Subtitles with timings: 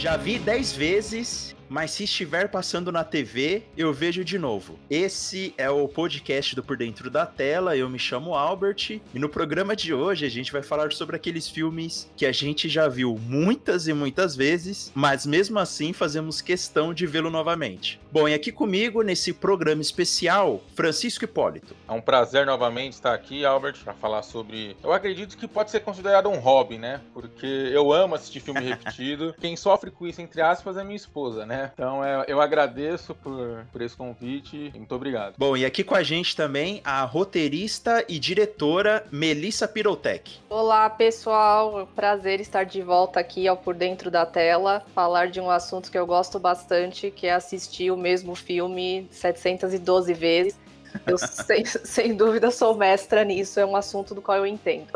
[0.00, 4.78] Já vi 10 vezes mas se estiver passando na TV, eu vejo de novo.
[4.88, 7.76] Esse é o podcast do Por Dentro da Tela.
[7.76, 11.48] Eu me chamo Albert e no programa de hoje a gente vai falar sobre aqueles
[11.48, 16.94] filmes que a gente já viu muitas e muitas vezes, mas mesmo assim fazemos questão
[16.94, 18.00] de vê-lo novamente.
[18.10, 21.76] Bom, e aqui comigo nesse programa especial, Francisco Hipólito.
[21.86, 24.76] É um prazer novamente estar aqui, Albert, para falar sobre.
[24.82, 27.00] Eu acredito que pode ser considerado um hobby, né?
[27.12, 29.34] Porque eu amo assistir filme repetido.
[29.38, 31.57] Quem sofre com isso, entre aspas, é minha esposa, né?
[31.72, 34.72] Então é, eu agradeço por, por esse convite.
[34.74, 35.34] Muito obrigado.
[35.36, 40.38] Bom, e aqui com a gente também a roteirista e diretora Melissa Pirotec.
[40.48, 41.88] Olá, pessoal.
[41.94, 45.98] Prazer estar de volta aqui ao Por Dentro da Tela, falar de um assunto que
[45.98, 50.67] eu gosto bastante, que é assistir o mesmo filme 712 vezes.
[51.06, 54.88] Eu, sem, sem dúvida, sou mestra nisso, é um assunto do qual eu entendo.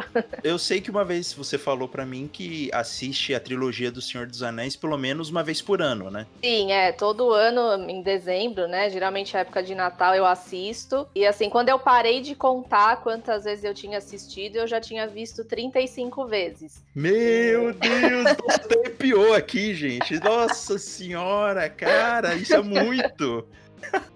[0.43, 4.27] Eu sei que uma vez você falou para mim que assiste a trilogia do Senhor
[4.27, 6.27] dos Anéis pelo menos uma vez por ano, né?
[6.43, 8.91] Sim, é, todo ano, em dezembro, né?
[8.91, 11.07] Geralmente é época de Natal eu assisto.
[11.15, 15.07] E assim, quando eu parei de contar quantas vezes eu tinha assistido, eu já tinha
[15.07, 16.83] visto 35 vezes.
[16.95, 18.37] Meu Deus,
[18.71, 20.19] arrepiou aqui, gente.
[20.21, 23.47] Nossa senhora, cara, isso é muito.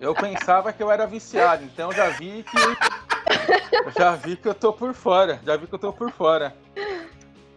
[0.01, 3.97] Eu pensava que eu era viciado, então já vi que.
[3.99, 5.41] Já vi que eu tô por fora.
[5.45, 6.55] Já vi que eu tô por fora.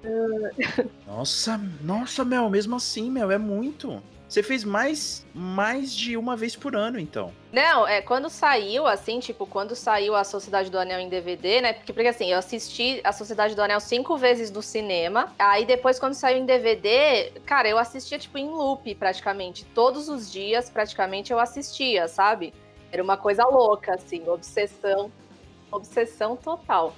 [1.05, 4.01] Nossa, nossa, Mel, mesmo assim, Mel, é muito.
[4.29, 7.33] Você fez mais, mais de uma vez por ano, então.
[7.51, 11.73] Não, é quando saiu, assim, tipo, quando saiu a Sociedade do Anel em DVD, né?
[11.73, 15.33] Porque, porque assim, eu assisti a Sociedade do Anel cinco vezes no cinema.
[15.39, 19.65] Aí depois, quando saiu em DVD, cara, eu assistia, tipo, em loop, praticamente.
[19.65, 22.53] Todos os dias, praticamente, eu assistia, sabe?
[22.91, 25.11] Era uma coisa louca, assim, obsessão.
[25.71, 26.95] Obsessão total.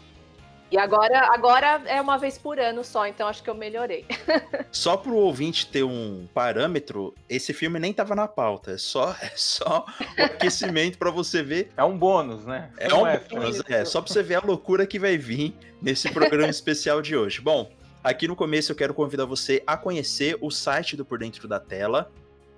[0.71, 4.05] E agora, agora é uma vez por ano só, então acho que eu melhorei.
[4.71, 9.33] só pro ouvinte ter um parâmetro, esse filme nem tava na pauta, é só, é
[9.35, 9.85] só
[10.17, 11.73] o aquecimento para você ver.
[11.75, 12.71] É um bônus, né?
[12.77, 16.09] É, é um bônus, é, só pra você ver a loucura que vai vir nesse
[16.09, 17.41] programa especial de hoje.
[17.41, 17.69] Bom,
[18.01, 21.59] aqui no começo eu quero convidar você a conhecer o site do Por Dentro da
[21.59, 22.09] Tela,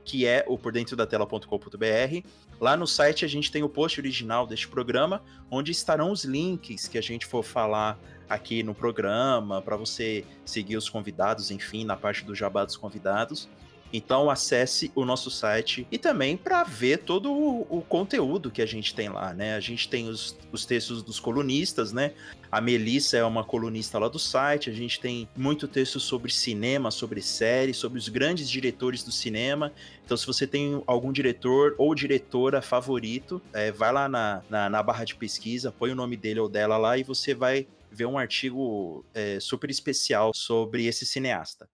[0.04, 2.28] que é o pordentrodatela.com.br.
[2.60, 6.88] Lá no site a gente tem o post original deste programa, onde estarão os links
[6.88, 8.00] que a gente for falar
[8.30, 13.50] aqui no programa, para você seguir os convidados, enfim, na parte do jabá dos convidados.
[13.94, 18.66] Então acesse o nosso site e também para ver todo o, o, conteúdo que a
[18.66, 19.56] gente tem lá, né?
[19.56, 22.14] A gente tem os, os textos dos colunistas, né?
[22.52, 26.90] A Melissa é uma colunista lá do site, a gente tem muito texto sobre cinema,
[26.90, 29.72] sobre série, sobre os grandes diretores do cinema.
[30.04, 34.84] Então, se você tem algum diretor ou diretora favorito, é, vai lá na, na, na
[34.84, 38.18] barra de pesquisa, põe o nome dele ou dela lá e você vai ver um
[38.18, 41.70] artigo é, super especial sobre esse cineasta.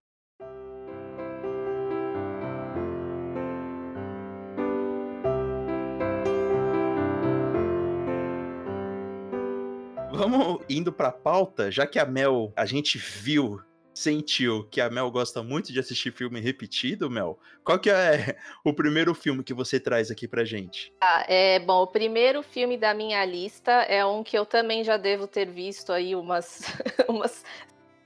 [10.19, 13.61] Vamos indo pra pauta, já que a Mel, a gente viu
[13.93, 18.73] sentiu que a Mel gosta muito de assistir filme repetido, Mel, qual que é o
[18.73, 20.93] primeiro filme que você traz aqui pra gente?
[21.01, 24.95] Ah, é, bom, o primeiro filme da minha lista é um que eu também já
[24.95, 26.61] devo ter visto aí umas,
[27.09, 27.43] umas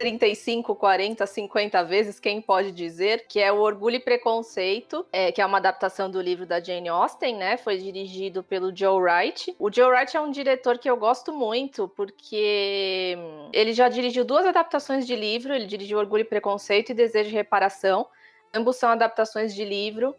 [0.03, 5.41] 35, 40, 50 vezes, quem pode dizer, que é o Orgulho e Preconceito, é, que
[5.41, 7.55] é uma adaptação do livro da Jane Austen, né?
[7.55, 9.55] Foi dirigido pelo Joe Wright.
[9.57, 13.17] O Joe Wright é um diretor que eu gosto muito, porque
[13.53, 17.35] ele já dirigiu duas adaptações de livro, ele dirigiu Orgulho e Preconceito e Desejo de
[17.35, 18.05] Reparação.
[18.53, 20.13] Ambos são adaptações de livro.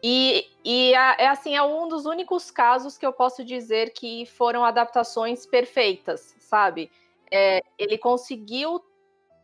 [0.00, 4.64] E, e é assim, é um dos únicos casos que eu posso dizer que foram
[4.64, 6.88] adaptações perfeitas, sabe?
[7.32, 8.80] É, ele conseguiu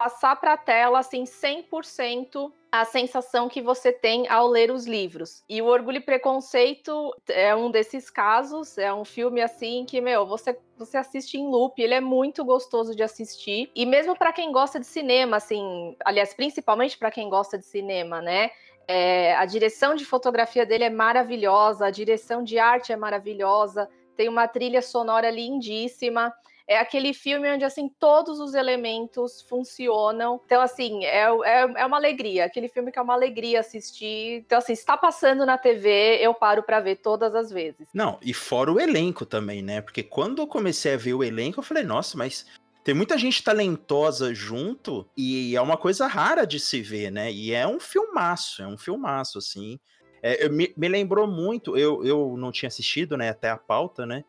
[0.00, 5.44] passar para a tela assim 100% a sensação que você tem ao ler os livros.
[5.46, 10.24] E o Orgulho e Preconceito é um desses casos, é um filme assim que, meu,
[10.26, 13.70] você você assiste em loop, ele é muito gostoso de assistir.
[13.76, 18.22] E mesmo para quem gosta de cinema, assim, aliás, principalmente para quem gosta de cinema,
[18.22, 18.50] né?
[18.88, 23.86] É, a direção de fotografia dele é maravilhosa, a direção de arte é maravilhosa,
[24.16, 26.32] tem uma trilha sonora lindíssima
[26.70, 30.40] é aquele filme onde, assim, todos os elementos funcionam.
[30.46, 32.44] Então, assim, é, é, é uma alegria.
[32.44, 34.44] Aquele filme que é uma alegria assistir.
[34.46, 37.88] Então, assim, está passando na TV, eu paro para ver todas as vezes.
[37.92, 39.80] Não, e fora o elenco também, né?
[39.80, 42.46] Porque quando eu comecei a ver o elenco, eu falei, nossa, mas
[42.84, 47.32] tem muita gente talentosa junto e é uma coisa rara de se ver, né?
[47.32, 49.76] E é um filmaço, é um filmaço, assim.
[50.22, 54.22] É, me, me lembrou muito, eu, eu não tinha assistido, né, até a pauta, né?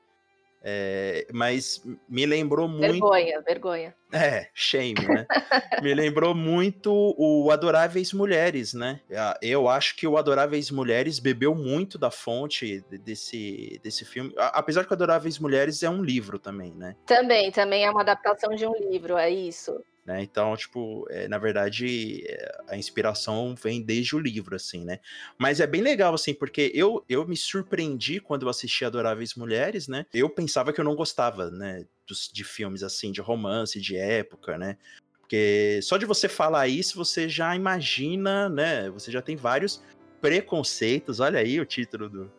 [0.63, 2.91] É, mas me lembrou muito.
[2.91, 3.95] Vergonha, vergonha.
[4.13, 5.25] É, shame, né?
[5.81, 8.99] me lembrou muito o Adoráveis Mulheres, né?
[9.41, 14.33] Eu acho que o Adoráveis Mulheres bebeu muito da fonte desse, desse filme.
[14.37, 16.95] Apesar que o Adoráveis Mulheres é um livro também, né?
[17.05, 19.81] Também, também é uma adaptação de um livro, é isso.
[20.05, 20.23] Né?
[20.23, 24.99] Então, tipo, é, na verdade, é, a inspiração vem desde o livro, assim, né?
[25.37, 29.87] Mas é bem legal, assim, porque eu, eu me surpreendi quando eu assisti Adoráveis Mulheres,
[29.87, 30.07] né?
[30.11, 31.85] Eu pensava que eu não gostava, né?
[32.07, 34.77] Dos, de filmes, assim, de romance, de época, né?
[35.19, 38.89] Porque só de você falar isso, você já imagina, né?
[38.89, 39.83] Você já tem vários
[40.19, 41.19] preconceitos.
[41.19, 42.31] Olha aí o título do,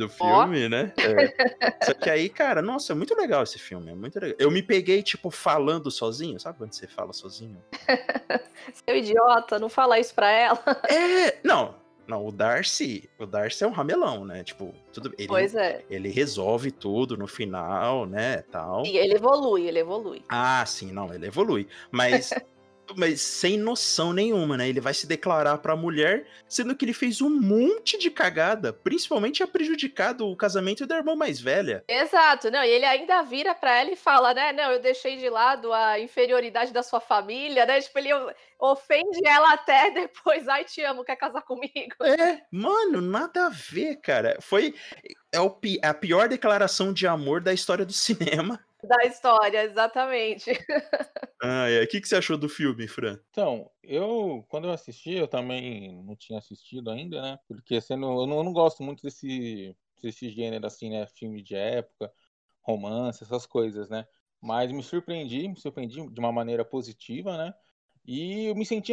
[0.00, 0.68] do filme, oh.
[0.68, 0.92] né?
[0.96, 1.84] É.
[1.84, 4.36] Só que aí, cara, nossa, é muito legal esse filme, é muito legal.
[4.38, 7.62] Eu me peguei, tipo, falando sozinho, sabe quando você fala sozinho?
[8.86, 10.62] Seu idiota, não fala isso pra ela.
[10.88, 11.74] É, não,
[12.10, 14.42] não, o Darcy, o Darcy é um ramelão, né?
[14.42, 15.84] Tipo, tudo ele, pois é.
[15.88, 18.84] ele resolve tudo no final, né, tal.
[18.84, 20.24] E ele evolui, ele evolui.
[20.28, 21.68] Ah, sim, não, ele evolui.
[21.88, 22.30] Mas
[22.96, 24.68] mas sem noção nenhuma, né?
[24.68, 29.42] Ele vai se declarar pra mulher, sendo que ele fez um monte de cagada, principalmente
[29.42, 31.84] a prejudicado o casamento da irmã mais velha.
[31.88, 34.52] Exato, não, e ele ainda vira pra ela e fala, né?
[34.52, 37.80] Não, eu deixei de lado a inferioridade da sua família, né?
[37.80, 38.10] Tipo, ele
[38.58, 41.94] ofende ela até depois, ai, te amo, quer casar comigo?
[42.02, 44.38] É, mano, nada a ver, cara.
[44.40, 44.74] Foi
[45.32, 48.60] é o, a pior declaração de amor da história do cinema.
[48.82, 50.50] Da história, exatamente.
[51.42, 51.82] Ah, é.
[51.82, 53.18] O que, que você achou do filme, Fran?
[53.30, 57.38] Então, eu, quando eu assisti, eu também não tinha assistido ainda, né?
[57.48, 61.06] Porque sendo, eu, não, eu não gosto muito desse, desse gênero, assim, né?
[61.06, 62.12] Filme de época,
[62.60, 64.06] romance, essas coisas, né?
[64.40, 67.54] Mas me surpreendi, me surpreendi de uma maneira positiva, né?
[68.06, 68.92] E eu me senti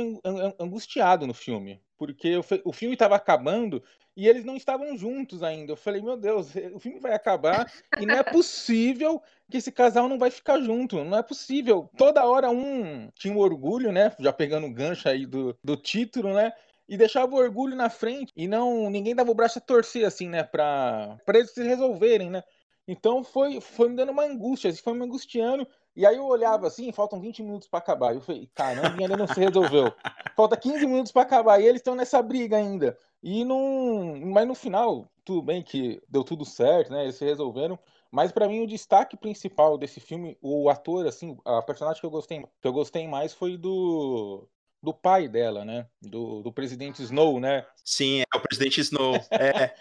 [0.60, 3.82] angustiado no filme, porque o filme estava acabando
[4.16, 5.72] e eles não estavam juntos ainda.
[5.72, 10.10] Eu falei, meu Deus, o filme vai acabar e não é possível que esse casal
[10.10, 11.04] não vai ficar junto.
[11.04, 11.90] Não é possível.
[11.98, 14.14] Toda hora um tinha um orgulho, né?
[14.20, 16.52] Já pegando o gancho aí do, do título, né?
[16.88, 20.30] E deixava o orgulho na frente e não ninguém dava o braço a torcer, assim,
[20.30, 20.44] né?
[20.44, 22.44] Pra, pra eles se resolverem, né?
[22.88, 25.68] Então foi, foi me dando uma angústia, assim, foi me angustiando.
[25.96, 28.14] E aí eu olhava assim, faltam 20 minutos para acabar.
[28.14, 29.92] Eu falei, caramba, ainda não se resolveu.
[30.36, 32.98] Falta 15 minutos para acabar e eles estão nessa briga ainda.
[33.22, 37.04] E não, mas no final, tudo bem que deu tudo certo, né?
[37.04, 37.78] Eles se resolveram.
[38.12, 42.12] Mas para mim o destaque principal desse filme, o ator assim, a personagem que eu
[42.12, 44.48] gostei, que eu gostei mais foi do
[44.82, 45.88] do pai dela, né?
[46.02, 47.66] Do, do presidente Snow, né?
[47.84, 49.14] Sim, é o presidente Snow.
[49.32, 49.74] É.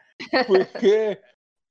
[0.45, 1.21] Porque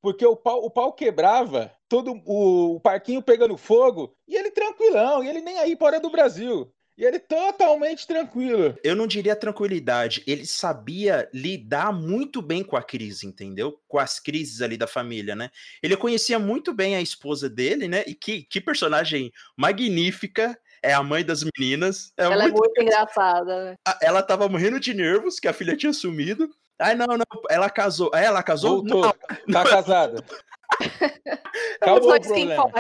[0.05, 5.23] porque o pau, o pau quebrava, todo o, o parquinho pegando fogo, e ele tranquilão,
[5.23, 6.71] e ele nem aí fora do Brasil.
[6.97, 8.77] E ele totalmente tranquilo.
[8.83, 13.77] Eu não diria tranquilidade, ele sabia lidar muito bem com a crise, entendeu?
[13.87, 15.49] Com as crises ali da família, né?
[15.83, 18.03] Ele conhecia muito bem a esposa dele, né?
[18.07, 22.13] E que, que personagem magnífica é a mãe das meninas.
[22.17, 22.55] É ela muito...
[22.55, 23.65] é muito engraçada.
[23.65, 23.75] Né?
[24.01, 26.49] Ela tava morrendo de nervos que a filha tinha sumido.
[26.79, 28.11] Ai, não, não, ela casou.
[28.13, 28.83] É, ela casou?
[28.83, 29.15] Voltou.
[29.47, 29.53] Não.
[29.53, 30.23] Tá casada.
[31.81, 32.71] Acabou o problema.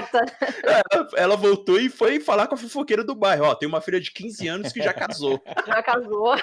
[0.63, 3.45] Ela, ela, voltou e foi falar com a fofoqueira do bairro.
[3.45, 5.41] Ó, tem uma filha de 15 anos que já casou.
[5.65, 6.35] Já casou.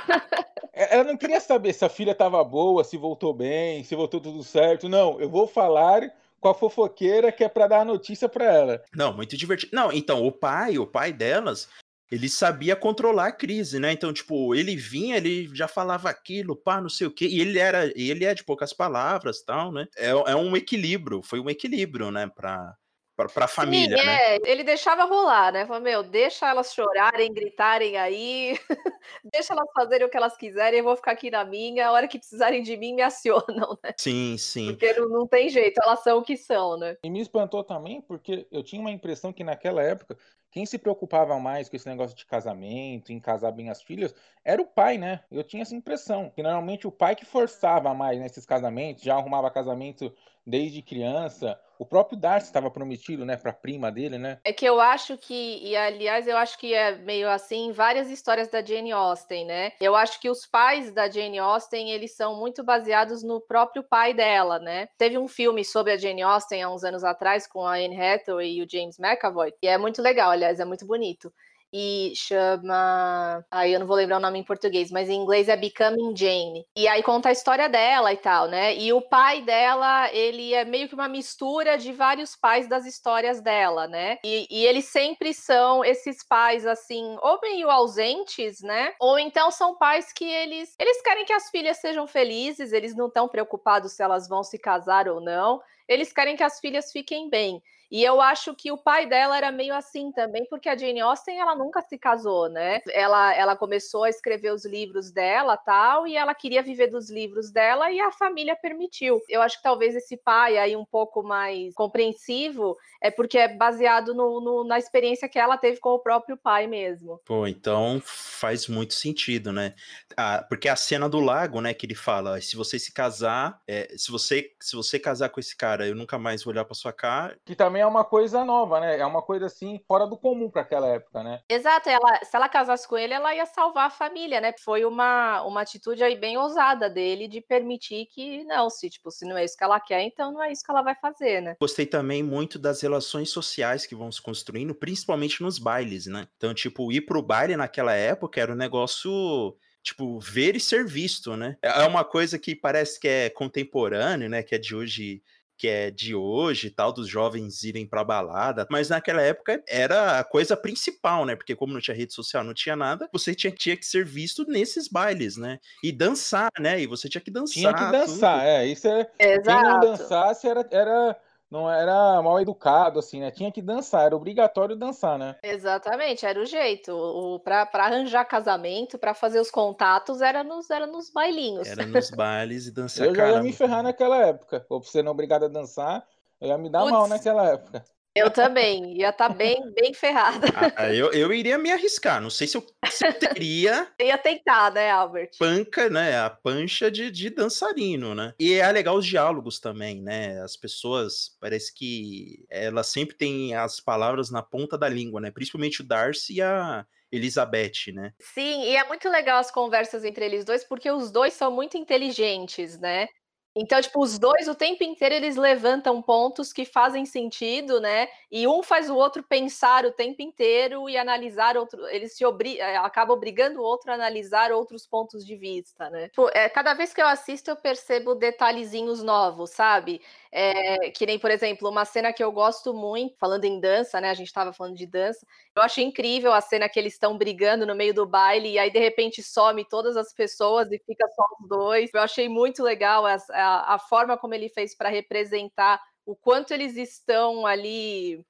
[0.72, 4.20] É, ela não queria saber se a filha tava boa, se voltou bem, se voltou
[4.20, 4.88] tudo certo.
[4.88, 6.10] Não, eu vou falar
[6.40, 8.82] com a fofoqueira que é para dar a notícia para ela.
[8.94, 9.74] Não, muito divertido.
[9.74, 11.68] Não, então, o pai, o pai delas,
[12.12, 13.90] ele sabia controlar a crise, né?
[13.90, 17.58] Então, tipo, ele vinha, ele já falava aquilo, pá, não sei o quê, e ele
[17.58, 19.86] era, ele é de poucas palavras, tal, né?
[19.96, 22.76] É, é um equilíbrio, foi um equilíbrio, né, para
[23.14, 24.38] para a família, Sim, é, né?
[24.44, 25.64] Ele deixava rolar, né?
[25.64, 28.58] Falou, meu, deixa elas chorarem, gritarem aí,
[29.32, 32.08] deixa elas fazerem o que elas quiserem, eu vou ficar aqui na minha, a hora
[32.08, 33.94] que precisarem de mim, me acionam, né?
[33.96, 34.72] Sim, sim.
[34.72, 36.96] Porque não, não tem jeito, elas são o que são, né?
[37.04, 40.16] E me espantou também, porque eu tinha uma impressão que naquela época
[40.52, 44.60] quem se preocupava mais com esse negócio de casamento, em casar bem as filhas, era
[44.60, 45.24] o pai, né?
[45.30, 46.28] Eu tinha essa impressão.
[46.28, 50.14] Que normalmente o pai que forçava mais nesses casamentos, já arrumava casamento
[50.46, 51.58] desde criança.
[51.78, 54.38] O próprio Darcy estava prometido, né, para prima dele, né?
[54.44, 58.48] É que eu acho que, e aliás, eu acho que é meio assim várias histórias
[58.48, 59.72] da Jane Austen, né?
[59.80, 64.14] Eu acho que os pais da Jane Austen, eles são muito baseados no próprio pai
[64.14, 64.88] dela, né?
[64.96, 68.58] Teve um filme sobre a Jane Austen há uns anos atrás com a Anne Hathaway
[68.58, 71.32] e o James McAvoy, e é muito legal, aliás, é muito bonito
[71.72, 73.44] e chama.
[73.50, 76.66] Aí eu não vou lembrar o nome em português, mas em inglês é Becoming Jane.
[76.76, 78.76] E aí conta a história dela e tal, né?
[78.76, 83.40] E o pai dela, ele é meio que uma mistura de vários pais das histórias
[83.40, 84.18] dela, né?
[84.24, 88.92] E, e eles sempre são esses pais, assim, ou meio ausentes, né?
[89.00, 93.06] Ou então são pais que eles, eles querem que as filhas sejam felizes, eles não
[93.08, 95.60] estão preocupados se elas vão se casar ou não.
[95.88, 97.62] eles querem que as filhas fiquem bem.
[97.92, 101.38] E eu acho que o pai dela era meio assim também, porque a Jane Austen
[101.38, 102.80] ela nunca se casou, né?
[102.90, 107.50] Ela, ela começou a escrever os livros dela, tal, e ela queria viver dos livros
[107.50, 109.20] dela e a família permitiu.
[109.28, 114.14] Eu acho que talvez esse pai aí um pouco mais compreensivo é porque é baseado
[114.14, 117.20] no, no, na experiência que ela teve com o próprio pai mesmo.
[117.26, 119.74] Pô, então faz muito sentido, né?
[120.16, 123.92] Ah, porque a cena do lago, né, que ele fala, se você se casar, é,
[123.98, 126.92] se você se você casar com esse cara, eu nunca mais vou olhar para sua
[126.92, 127.36] cara.
[127.44, 128.98] Que também é uma coisa nova, né?
[128.98, 131.40] É uma coisa assim fora do comum para aquela época, né?
[131.48, 134.54] Exato, ela, se ela casasse com ele, ela ia salvar a família, né?
[134.64, 139.26] Foi uma, uma atitude aí bem ousada dele de permitir que não, se tipo, se
[139.26, 141.56] não é isso que ela quer, então não é isso que ela vai fazer, né?
[141.60, 146.26] Gostei também muito das relações sociais que vão se construindo, principalmente nos bailes, né?
[146.36, 151.36] Então, tipo, ir pro baile naquela época era um negócio tipo, ver e ser visto,
[151.36, 151.56] né?
[151.60, 154.42] É uma coisa que parece que é contemporâneo, né?
[154.42, 155.22] Que é de hoje
[155.62, 160.24] que é de hoje tal, dos jovens irem pra balada, mas naquela época era a
[160.24, 161.36] coisa principal, né?
[161.36, 164.44] Porque como não tinha rede social, não tinha nada, você tinha, tinha que ser visto
[164.48, 165.60] nesses bailes, né?
[165.80, 166.80] E dançar, né?
[166.80, 167.54] E você tinha que dançar.
[167.54, 168.48] Tinha que dançar, tudo.
[168.48, 168.66] é.
[168.66, 169.08] Isso é.
[169.20, 169.44] Exato.
[169.44, 171.16] Quem não dançasse era, era
[171.52, 173.30] não era mal educado, assim, né?
[173.30, 175.36] Tinha que dançar, era obrigatório dançar, né?
[175.42, 176.90] Exatamente, era o jeito.
[176.90, 181.68] O, pra, pra arranjar casamento, para fazer os contatos, era nos, era nos bailinhos.
[181.68, 183.06] Era nos bailes e dançar.
[183.06, 184.64] Eu já ia me ferrar naquela época.
[184.70, 186.02] Ou você não obrigado a dançar,
[186.40, 186.92] eu ia me dar Puts.
[186.92, 187.84] mal naquela época.
[188.14, 190.46] Eu também, ia estar tá bem, bem ferrada.
[190.76, 193.88] Ah, eu, eu iria me arriscar, não sei se eu, se eu teria.
[193.98, 195.30] ia tentar, né, Albert?
[195.38, 196.18] Panca, né?
[196.18, 198.34] A pancha de, de dançarino, né?
[198.38, 200.42] E é legal os diálogos também, né?
[200.42, 205.30] As pessoas, parece que elas sempre têm as palavras na ponta da língua, né?
[205.30, 206.86] Principalmente o Darcy e a.
[207.12, 208.14] Elizabeth, né?
[208.18, 211.76] Sim, e é muito legal as conversas entre eles dois, porque os dois são muito
[211.76, 213.06] inteligentes, né?
[213.54, 218.08] Então, tipo, os dois o tempo inteiro eles levantam pontos que fazem sentido, né?
[218.30, 221.86] E um faz o outro pensar o tempo inteiro e analisar outro.
[221.88, 226.08] Eles se obri eh, acabam obrigando o outro a analisar outros pontos de vista, né?
[226.08, 230.00] Tipo, é, cada vez que eu assisto, eu percebo detalhezinhos novos, sabe?
[230.34, 234.08] É, que nem, por exemplo, uma cena que eu gosto muito, falando em dança, né?
[234.08, 235.26] A gente estava falando de dança.
[235.54, 238.70] Eu acho incrível a cena que eles estão brigando no meio do baile e aí
[238.70, 241.90] de repente some todas as pessoas e fica só os dois.
[241.92, 246.52] Eu achei muito legal a, a, a forma como ele fez para representar o quanto
[246.54, 248.24] eles estão ali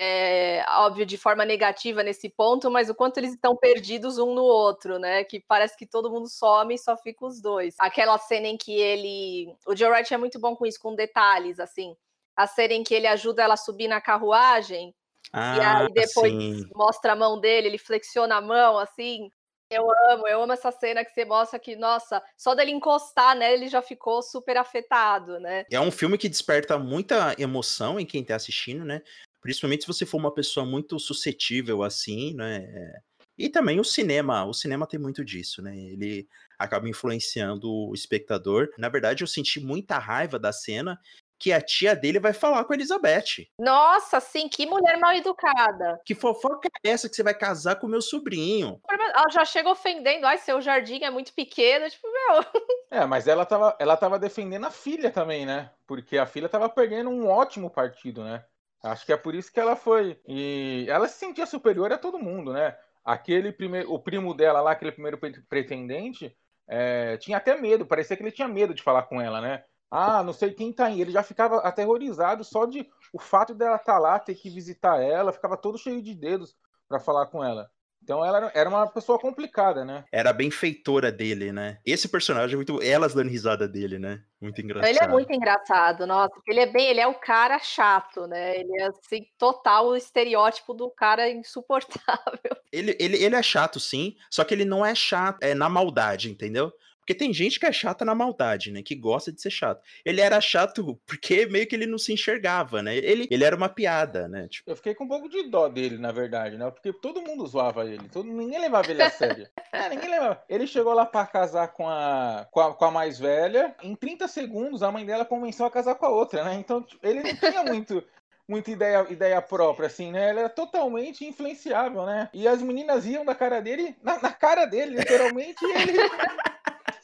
[0.00, 4.44] é, óbvio, de forma negativa nesse ponto, mas o quanto eles estão perdidos um no
[4.44, 5.24] outro, né?
[5.24, 7.74] Que parece que todo mundo some e só fica os dois.
[7.80, 9.52] Aquela cena em que ele.
[9.66, 11.96] O Joe Wright é muito bom com isso, com detalhes, assim.
[12.36, 14.94] A cena em que ele ajuda ela a subir na carruagem.
[15.32, 16.70] Ah, e aí depois sim.
[16.74, 19.30] mostra a mão dele, ele flexiona a mão, assim.
[19.70, 23.52] Eu amo, eu amo essa cena que você mostra que, nossa, só dele encostar, né,
[23.52, 25.66] ele já ficou super afetado, né?
[25.70, 29.02] É um filme que desperta muita emoção em quem tá assistindo, né?
[29.40, 32.92] Principalmente se você for uma pessoa muito suscetível assim, né?
[33.38, 35.76] E também o cinema, o cinema tem muito disso, né?
[35.76, 36.26] Ele
[36.58, 38.68] acaba influenciando o espectador.
[38.76, 40.98] Na verdade, eu senti muita raiva da cena
[41.38, 43.46] que a tia dele vai falar com a Elizabeth.
[43.60, 46.00] Nossa, sim, que mulher mal educada.
[46.04, 48.80] Que fofoca é essa que você vai casar com meu sobrinho?
[48.90, 52.44] Ela já chega ofendendo, ai, seu jardim é muito pequeno, tipo, meu.
[52.90, 55.70] É, mas ela tava, ela tava defendendo a filha também, né?
[55.86, 58.42] Porque a filha tava perdendo um ótimo partido, né?
[58.82, 60.20] Acho que é por isso que ela foi.
[60.26, 62.76] E ela se sentia superior a todo mundo, né?
[63.04, 65.18] Aquele primeiro, o primo dela lá, aquele primeiro
[65.48, 66.36] pretendente,
[66.68, 69.64] é, tinha até medo, parecia que ele tinha medo de falar com ela, né?
[69.90, 71.00] Ah, não sei quem tá aí.
[71.00, 75.02] Ele já ficava aterrorizado só de o fato dela estar tá lá, ter que visitar
[75.02, 76.54] ela, ficava todo cheio de dedos
[76.86, 77.70] para falar com ela.
[78.02, 80.04] Então ela era uma pessoa complicada, né?
[80.10, 81.78] Era bem feitora dele, né?
[81.84, 82.82] Esse personagem é muito.
[82.82, 84.22] Elas dando risada dele, né?
[84.40, 84.88] Muito engraçado.
[84.88, 86.34] Ele é muito engraçado, nossa.
[86.46, 86.88] Ele é bem.
[86.88, 88.58] Ele é o cara chato, né?
[88.58, 92.56] Ele é assim, total o estereótipo do cara insuportável.
[92.72, 96.30] Ele, ele, ele é chato, sim, só que ele não é chato, é na maldade,
[96.30, 96.72] entendeu?
[97.08, 98.82] Porque tem gente que é chata na maldade, né?
[98.82, 99.82] Que gosta de ser chato.
[100.04, 102.94] Ele era chato porque meio que ele não se enxergava, né?
[102.98, 104.46] Ele, ele era uma piada, né?
[104.46, 104.70] Tipo...
[104.70, 106.70] Eu fiquei com um pouco de dó dele, na verdade, né?
[106.70, 108.06] Porque todo mundo zoava ele.
[108.10, 109.48] Todo, ninguém levava ele a sério.
[109.72, 110.42] é, ninguém levava.
[110.50, 113.74] Ele chegou lá para casar com a, com a, com, a, mais velha.
[113.82, 116.56] Em 30 segundos, a mãe dela convenceu a casar com a outra, né?
[116.56, 118.04] Então, tipo, ele não tinha muito
[118.46, 120.30] muita ideia, ideia própria, assim, né?
[120.30, 122.30] Ele era totalmente influenciável, né?
[122.32, 125.98] E as meninas iam da cara dele, na, na cara dele, literalmente, e ele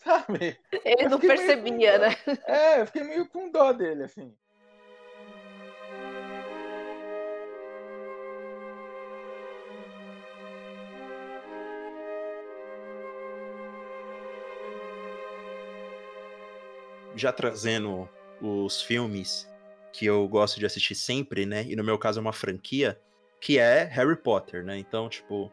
[0.04, 0.58] sabe?
[0.84, 2.16] Ele não percebia, né?
[2.46, 4.32] É, eu fiquei meio com dó dele, assim.
[17.16, 18.08] Já trazendo
[18.42, 19.48] os filmes
[19.92, 21.64] que eu gosto de assistir sempre, né?
[21.64, 23.00] E no meu caso é uma franquia,
[23.40, 24.76] que é Harry Potter, né?
[24.76, 25.52] Então, tipo,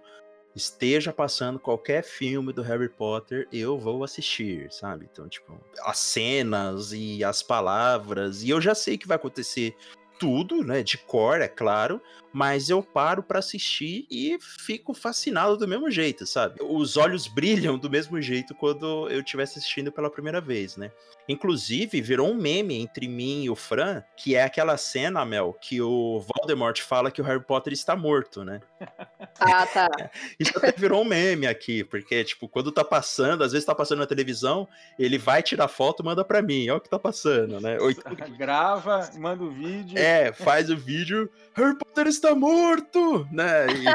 [0.56, 5.08] esteja passando qualquer filme do Harry Potter, eu vou assistir, sabe?
[5.12, 9.76] Então, tipo, as cenas e as palavras, e eu já sei que vai acontecer
[10.22, 12.00] tudo, né, de cor, é claro,
[12.32, 16.60] mas eu paro para assistir e fico fascinado do mesmo jeito, sabe?
[16.62, 20.92] Os olhos brilham do mesmo jeito quando eu estivesse assistindo pela primeira vez, né?
[21.28, 25.82] Inclusive, virou um meme entre mim e o Fran, que é aquela cena, Mel, que
[25.82, 28.62] o Voldemort fala que o Harry Potter está morto, né?
[29.40, 29.90] Ah, tá.
[30.40, 34.00] Isso até virou um meme aqui, porque, tipo, quando tá passando, às vezes tá passando
[34.00, 34.68] na televisão,
[35.00, 37.78] ele vai tirar foto e manda pra mim, olha o que tá passando, né?
[37.80, 37.92] Ou...
[38.38, 39.98] Grava, manda o vídeo.
[39.98, 43.68] É, faz o vídeo, Harry Potter está morto, né?
[43.68, 43.86] E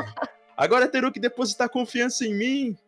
[0.56, 2.78] agora terão que depositar confiança em mim.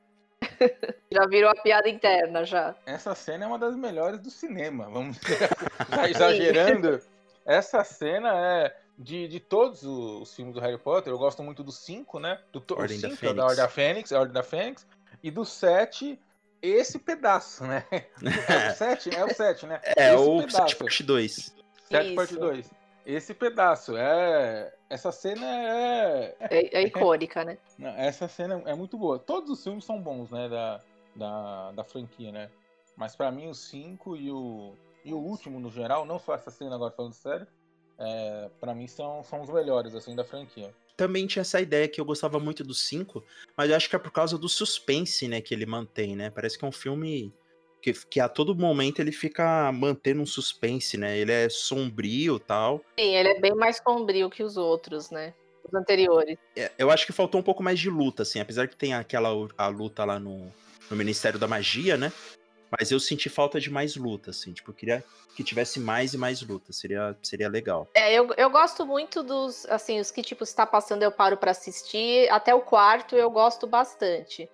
[1.11, 2.75] Já virou a piada interna, já.
[2.87, 5.19] Essa cena é uma das melhores do cinema, vamos
[5.91, 7.01] já exagerando.
[7.45, 11.73] Essa cena é de, de todos os filmes do Harry Potter, eu gosto muito do
[11.73, 12.39] 5, né?
[12.53, 13.37] Do Ordem da cinco, Fênix.
[13.37, 14.87] da Ordem da Fênix, a Ordem da Fênix.
[15.23, 16.21] E do 7,
[16.61, 17.85] esse pedaço, né?
[18.49, 19.81] É o 7, é o 7, né?
[19.97, 20.57] É, esse o pedaço.
[20.57, 21.55] 7 parte 2.
[21.85, 22.41] 7 parte Isso.
[22.41, 22.71] 2.
[23.09, 24.71] Esse pedaço, é.
[24.91, 26.37] Essa cena é.
[26.51, 27.57] É, é icônica, né?
[27.79, 29.19] Não, essa cena é muito boa.
[29.19, 30.47] Todos os filmes são bons, né?
[30.47, 30.83] Da,
[31.17, 32.51] da, da franquia, né?
[32.95, 36.51] Mas pra mim, o 5 e o, e o último, no geral, não só essa
[36.51, 37.47] cena agora falando sério,
[37.99, 40.71] é, pra mim são, são os melhores, assim, da franquia.
[40.95, 43.25] Também tinha essa ideia que eu gostava muito do 5,
[43.57, 46.29] mas eu acho que é por causa do suspense, né, que ele mantém, né?
[46.29, 47.33] Parece que é um filme
[47.81, 51.17] que, que a todo momento ele fica mantendo um suspense, né?
[51.17, 52.79] Ele é sombrio e tal.
[52.99, 55.35] Sim, ele é bem mais sombrio que os outros, né?
[55.65, 56.39] Os anteriores.
[56.57, 59.31] É, eu acho que faltou um pouco mais de luta, assim, apesar que tem aquela
[59.57, 60.53] a luta lá no,
[60.91, 62.13] no Ministério da Magia, né?
[62.71, 65.03] Mas eu senti falta de mais luta, assim, tipo, eu queria
[65.35, 67.89] que tivesse mais e mais luta, seria, seria legal.
[67.95, 71.53] É, eu, eu gosto muito dos, assim, os que, tipo, está passando eu paro pra
[71.53, 72.29] assistir.
[72.31, 74.51] Até o quarto eu gosto bastante.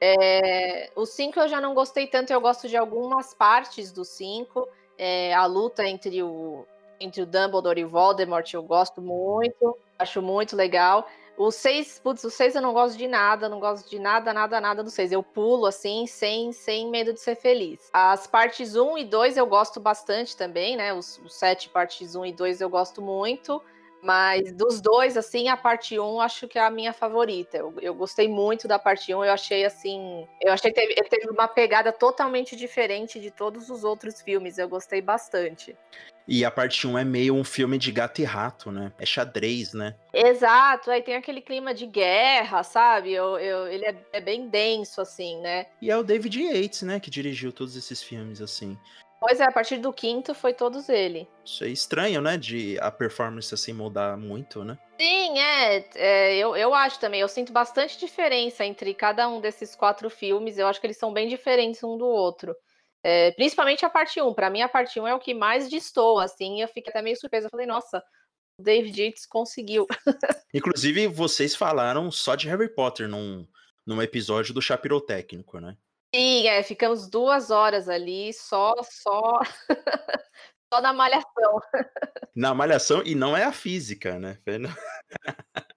[0.00, 4.68] É, o 5 eu já não gostei tanto, eu gosto de algumas partes do 5.
[4.98, 6.66] É, a luta entre o,
[6.98, 11.06] entre o Dumbledore e o Voldemort eu gosto muito, acho muito legal.
[11.36, 14.58] O 6, putz, o 6 eu não gosto de nada, não gosto de nada, nada,
[14.58, 15.12] nada do 6.
[15.12, 17.90] Eu pulo assim, sem, sem medo de ser feliz.
[17.92, 20.94] As partes 1 e 2 eu gosto bastante também, né?
[20.94, 23.62] Os, os 7 partes 1 e 2 eu gosto muito.
[24.06, 27.56] Mas dos dois, assim, a parte 1 acho que é a minha favorita.
[27.56, 30.24] Eu, eu gostei muito da parte 1, eu achei assim.
[30.40, 34.58] Eu achei que teve, teve uma pegada totalmente diferente de todos os outros filmes.
[34.58, 35.76] Eu gostei bastante.
[36.28, 38.92] E a parte 1 é meio um filme de gato e rato, né?
[38.96, 39.96] É xadrez, né?
[40.14, 43.12] Exato, aí tem aquele clima de guerra, sabe?
[43.12, 45.66] Eu, eu- ele é, é bem denso, assim, né?
[45.82, 48.78] E é o David Yates, né, que dirigiu todos esses filmes, assim.
[49.26, 51.28] Pois é, a partir do quinto foi todos ele.
[51.44, 54.78] Isso é estranho, né, de a performance assim mudar muito, né?
[55.00, 57.22] Sim, é, é, eu, eu acho também.
[57.22, 60.58] Eu sinto bastante diferença entre cada um desses quatro filmes.
[60.58, 62.54] Eu acho que eles são bem diferentes um do outro.
[63.02, 64.32] É, principalmente a parte 1.
[64.32, 66.62] Pra mim, a parte 1 é o que mais distou, assim.
[66.62, 67.46] Eu fiquei até meio surpresa.
[67.46, 68.00] Eu falei, nossa,
[68.60, 69.88] o David Yates conseguiu.
[70.54, 73.44] Inclusive, vocês falaram só de Harry Potter num,
[73.84, 75.76] num episódio do Chapirotécnico, né?
[76.16, 79.40] Sim, é, ficamos duas horas ali, só, só,
[80.72, 81.60] só na malhação.
[82.34, 84.38] Na Malhação, e não é a física, né?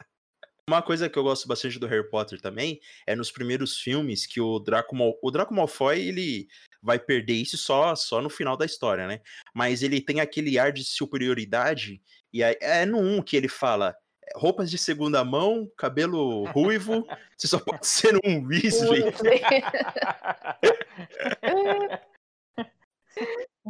[0.65, 4.39] Uma coisa que eu gosto bastante do Harry Potter também é nos primeiros filmes que
[4.39, 5.19] o Draco, Mal...
[5.21, 6.47] o Draco Malfoy ele
[6.81, 9.19] vai perder isso só só no final da história, né?
[9.53, 13.93] Mas ele tem aquele ar de superioridade e é no 1 que ele fala
[14.35, 19.03] roupas de segunda mão, cabelo ruivo, você só pode ser um Weasley.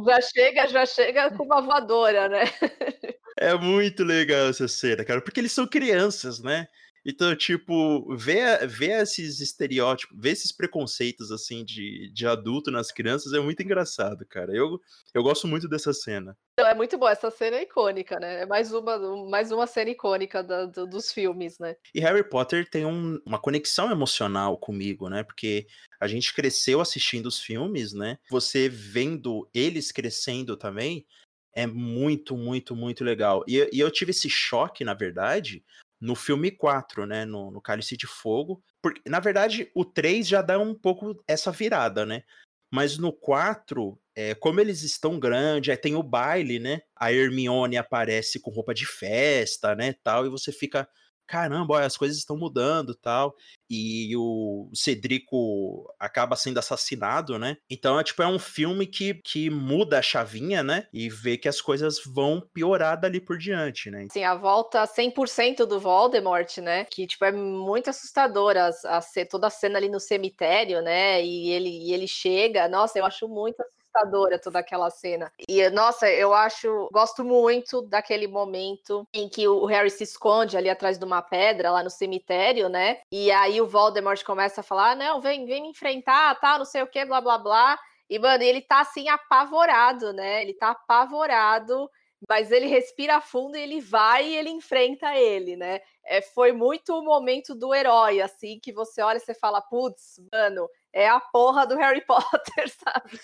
[0.06, 2.44] Já chega, já chega com uma voadora, né?
[3.36, 6.68] É muito legal essa cena, cara, porque eles são crianças, né?
[7.04, 13.32] Então, tipo, ver, ver esses estereótipos, ver esses preconceitos, assim, de, de adulto nas crianças
[13.32, 14.54] é muito engraçado, cara.
[14.54, 14.80] Eu,
[15.14, 16.36] eu gosto muito dessa cena.
[16.58, 18.42] Então, é muito boa, essa cena é icônica, né?
[18.42, 18.98] É mais uma,
[19.30, 21.74] mais uma cena icônica da- do- dos filmes, né?
[21.94, 25.22] E Harry Potter tem um- uma conexão emocional comigo, né?
[25.22, 25.66] Porque
[25.98, 28.18] a gente cresceu assistindo os filmes, né?
[28.30, 31.06] Você vendo eles crescendo também
[31.54, 33.42] é muito, muito, muito legal.
[33.48, 35.64] E, e eu tive esse choque, na verdade,
[36.00, 37.24] no filme 4, né?
[37.24, 38.62] No, no Cálice de Fogo.
[38.82, 42.22] Porque, na verdade, o 3 já dá um pouco essa virada, né?
[42.72, 46.80] Mas no 4, é, como eles estão grandes, aí tem o baile, né?
[46.96, 49.94] A Hermione aparece com roupa de festa, né?
[50.04, 50.88] Tal, e você fica
[51.30, 53.36] caramba, olha, as coisas estão mudando tal.
[53.70, 57.56] E o Cedrico acaba sendo assassinado, né?
[57.70, 60.88] Então é tipo, é um filme que, que muda a chavinha, né?
[60.92, 64.08] E vê que as coisas vão piorar dali por diante, né?
[64.10, 66.84] Sim, a volta 100% do Voldemort, né?
[66.84, 71.24] Que, tipo, é muito assustadora a, a toda a cena ali no cemitério, né?
[71.24, 75.32] E ele, e ele chega, nossa, eu acho muito assustadora toda aquela cena.
[75.48, 80.70] E, nossa, eu acho, gosto muito daquele momento em que o Harry se esconde ali
[80.70, 83.00] atrás de uma pedra, lá no cemitério, né?
[83.12, 86.64] E aí o Voldemort começa a falar: ah, não, vem, vem me enfrentar, tá, não
[86.64, 87.78] sei o que, blá blá blá.
[88.08, 90.42] E, mano, ele tá assim apavorado, né?
[90.42, 91.88] Ele tá apavorado
[92.28, 95.80] mas ele respira fundo e ele vai e ele enfrenta ele, né?
[96.04, 100.20] É, foi muito o momento do herói, assim, que você olha e você fala, putz,
[100.32, 103.20] mano, é a porra do Harry Potter, sabe?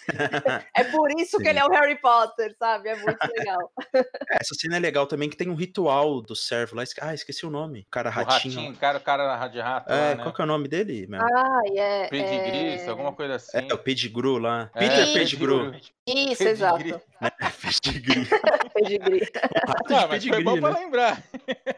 [0.75, 1.43] é por isso Sim.
[1.43, 2.89] que ele é o Harry Potter, sabe?
[2.89, 3.73] É muito legal.
[3.95, 6.85] É, essa cena é legal também, que tem um ritual do servo lá.
[7.01, 7.81] Ah, esqueci o nome.
[7.81, 8.55] O cara ratinho.
[8.55, 9.93] O ratinho, cara, o cara de rato.
[9.93, 10.23] É, lá, né?
[10.23, 11.07] qual que é o nome dele?
[11.07, 11.21] Meu?
[11.21, 12.09] Ah, é.
[12.09, 12.89] Pedigree, é...
[12.89, 13.69] alguma coisa assim.
[13.69, 14.71] É, o Pedigru lá.
[14.75, 15.75] É, Peter Pedigru.
[16.07, 16.51] Isso, Pedigree.
[16.51, 17.03] exato.
[17.21, 18.27] É, pedigree.
[18.75, 19.29] pedigree.
[19.89, 20.61] Não, mas foi bom né?
[20.61, 21.25] pra lembrar.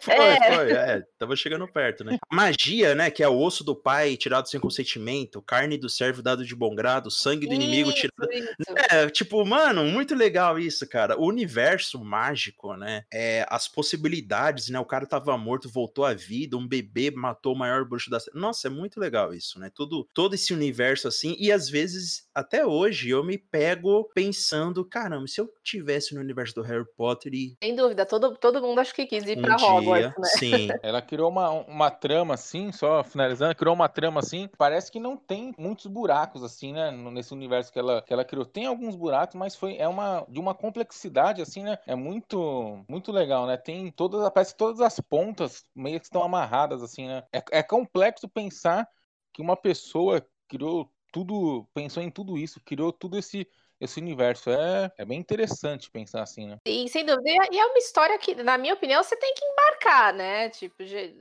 [0.00, 0.54] Foi, é.
[0.54, 0.72] foi.
[0.72, 2.18] É, tava chegando perto, né?
[2.30, 6.44] Magia, né, que é o osso do pai tirado sem consentimento, carne do servo dado
[6.44, 8.30] de bom grado, sangue do isso, inimigo tirado.
[8.32, 8.74] Isso.
[8.90, 11.18] É, tipo, mano, muito legal isso, cara.
[11.18, 13.04] O universo mágico, né?
[13.12, 14.78] É, as possibilidades, né?
[14.78, 18.18] O cara tava morto, voltou à vida, um bebê matou o maior bruxo da.
[18.34, 19.70] Nossa, é muito legal isso, né?
[19.74, 25.26] Tudo, todo esse universo assim, e às vezes, até hoje, eu me pego pensando, caramba,
[25.26, 27.56] se eu tivesse no universo do Harry Potter e.
[27.62, 30.28] Sem dúvida, todo, todo mundo acho que quis ir um pra dia, Hogwarts, né?
[30.38, 30.68] Sim.
[30.82, 35.16] Ela criou uma, uma trama assim, só finalizando, criou uma trama assim, parece que não
[35.16, 38.44] tem muitos buracos assim, né, nesse universo que ela, que ela criou.
[38.44, 41.78] Tem alguns buracos, mas foi é uma de uma complexidade assim, né?
[41.86, 43.56] É muito muito legal, né?
[43.56, 47.24] Tem todas, parece que todas as pontas meio que estão amarradas assim, né?
[47.32, 48.88] É, é complexo pensar
[49.32, 53.48] que uma pessoa criou tudo, pensou em tudo isso, criou tudo esse
[53.80, 54.50] esse universo.
[54.50, 56.58] É, é bem interessante pensar assim, né?
[56.66, 60.12] E sem dúvida, e é uma história que, na minha opinião, você tem que embarcar,
[60.12, 60.48] né?
[60.50, 60.76] Tipo,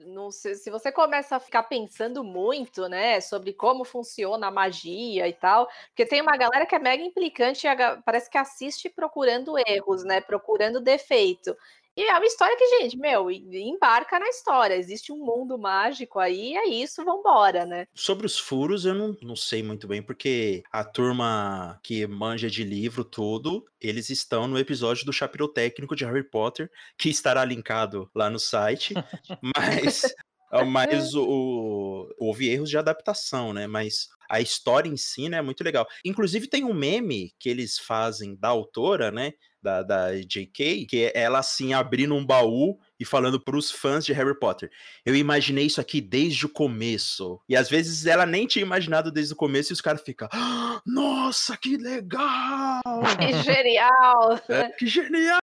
[0.08, 5.28] não, se, se você começa a ficar pensando muito, né, sobre como funciona a magia
[5.28, 7.68] e tal, porque tem uma galera que é mega implicante,
[8.04, 10.22] parece que assiste procurando erros, né?
[10.22, 11.56] Procurando defeito.
[11.98, 14.76] E é uma história que, gente, meu, embarca na história.
[14.76, 17.88] Existe um mundo mágico aí, é isso, vambora, né?
[17.96, 22.64] Sobre os furos, eu não, não sei muito bem, porque a turma que manja de
[22.64, 28.08] livro todo, eles estão no episódio do Chapéu Técnico de Harry Potter, que estará linkado
[28.14, 28.94] lá no site.
[29.58, 30.04] mas
[30.66, 33.68] mas o, o, houve erros de adaptação, né?
[33.68, 35.86] Mas a história em si né, é muito legal.
[36.06, 39.34] Inclusive, tem um meme que eles fazem da autora, né?
[39.68, 44.06] Da, da J.K., que é ela assim abrindo um baú e falando para os fãs
[44.06, 44.72] de Harry Potter.
[45.06, 47.42] Eu imaginei isso aqui desde o começo.
[47.50, 50.82] E às vezes ela nem tinha imaginado desde o começo e os caras ficam: ah,
[50.86, 52.82] Nossa, que legal!
[53.20, 54.40] Que genial!
[54.48, 55.40] É, que genial!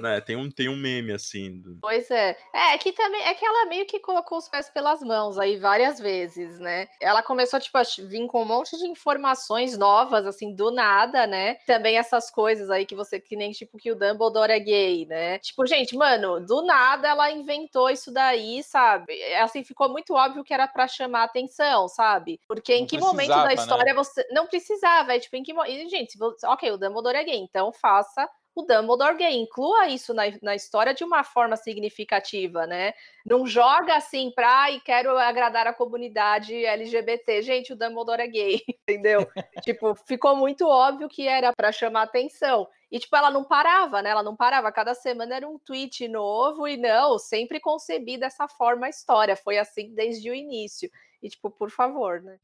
[0.00, 0.20] Né?
[0.20, 1.60] Tem um, tem um meme assim.
[1.60, 1.78] Do...
[1.80, 2.36] Pois é.
[2.52, 5.98] É que também é que ela meio que colocou os pés pelas mãos aí várias
[5.98, 6.88] vezes, né?
[7.00, 11.56] Ela começou, tipo, a vir com um monte de informações novas, assim, do nada, né?
[11.66, 15.38] Também essas coisas aí que você, que nem tipo que o Dumbledore é gay, né?
[15.38, 19.20] Tipo, gente, mano, do nada ela inventou isso daí, sabe?
[19.34, 22.40] Assim, ficou muito óbvio que era para chamar atenção, sabe?
[22.46, 23.54] Porque em não que momento da né?
[23.54, 23.94] história né?
[23.94, 24.26] você.
[24.30, 25.90] Não precisava, é tipo, em que momento.
[25.90, 29.34] Gente, ok, o Dumbledore é gay, então faça o Dumbledore gay.
[29.34, 32.94] Inclua isso na, na história de uma forma significativa, né?
[33.26, 37.42] Não joga assim pra e quero agradar a comunidade LGBT.
[37.42, 39.26] Gente, o Dumbledore é gay, entendeu?
[39.62, 42.68] tipo, ficou muito óbvio que era para chamar atenção.
[42.90, 44.10] E, tipo, ela não parava, né?
[44.10, 44.70] Ela não parava.
[44.70, 49.34] Cada semana era um tweet novo e não, sempre concebi dessa forma a história.
[49.34, 50.88] Foi assim desde o início.
[51.20, 52.38] E, tipo, por favor, né?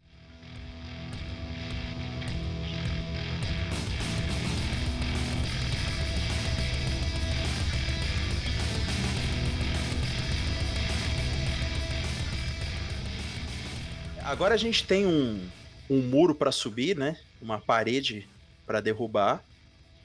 [14.30, 15.44] Agora a gente tem um,
[15.90, 17.16] um muro para subir, né?
[17.42, 18.28] Uma parede
[18.64, 19.42] para derrubar.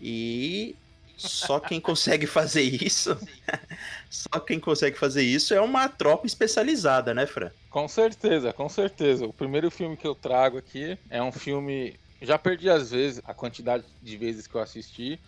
[0.02, 0.76] E
[1.16, 3.16] só quem consegue fazer isso,
[4.10, 7.52] só quem consegue fazer isso é uma tropa especializada, né, Fran?
[7.70, 9.28] Com certeza, com certeza.
[9.28, 11.96] O primeiro filme que eu trago aqui é um filme.
[12.20, 15.20] Já perdi às vezes a quantidade de vezes que eu assisti.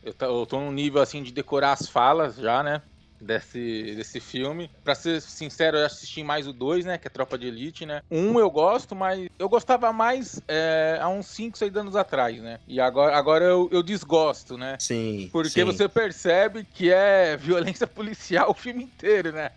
[0.00, 2.80] Eu, eu tô num nível assim de decorar as falas já, né?
[3.20, 4.70] Desse, desse filme.
[4.82, 6.98] Pra ser sincero, eu assisti mais o 2, né?
[6.98, 8.02] Que é Tropa de Elite, né?
[8.10, 12.58] Um eu gosto, mas eu gostava mais é, há uns 5, 6 anos atrás, né?
[12.66, 14.76] E agora, agora eu, eu desgosto, né?
[14.78, 15.28] Sim.
[15.32, 15.64] Porque sim.
[15.64, 19.50] você percebe que é violência policial o filme inteiro, né?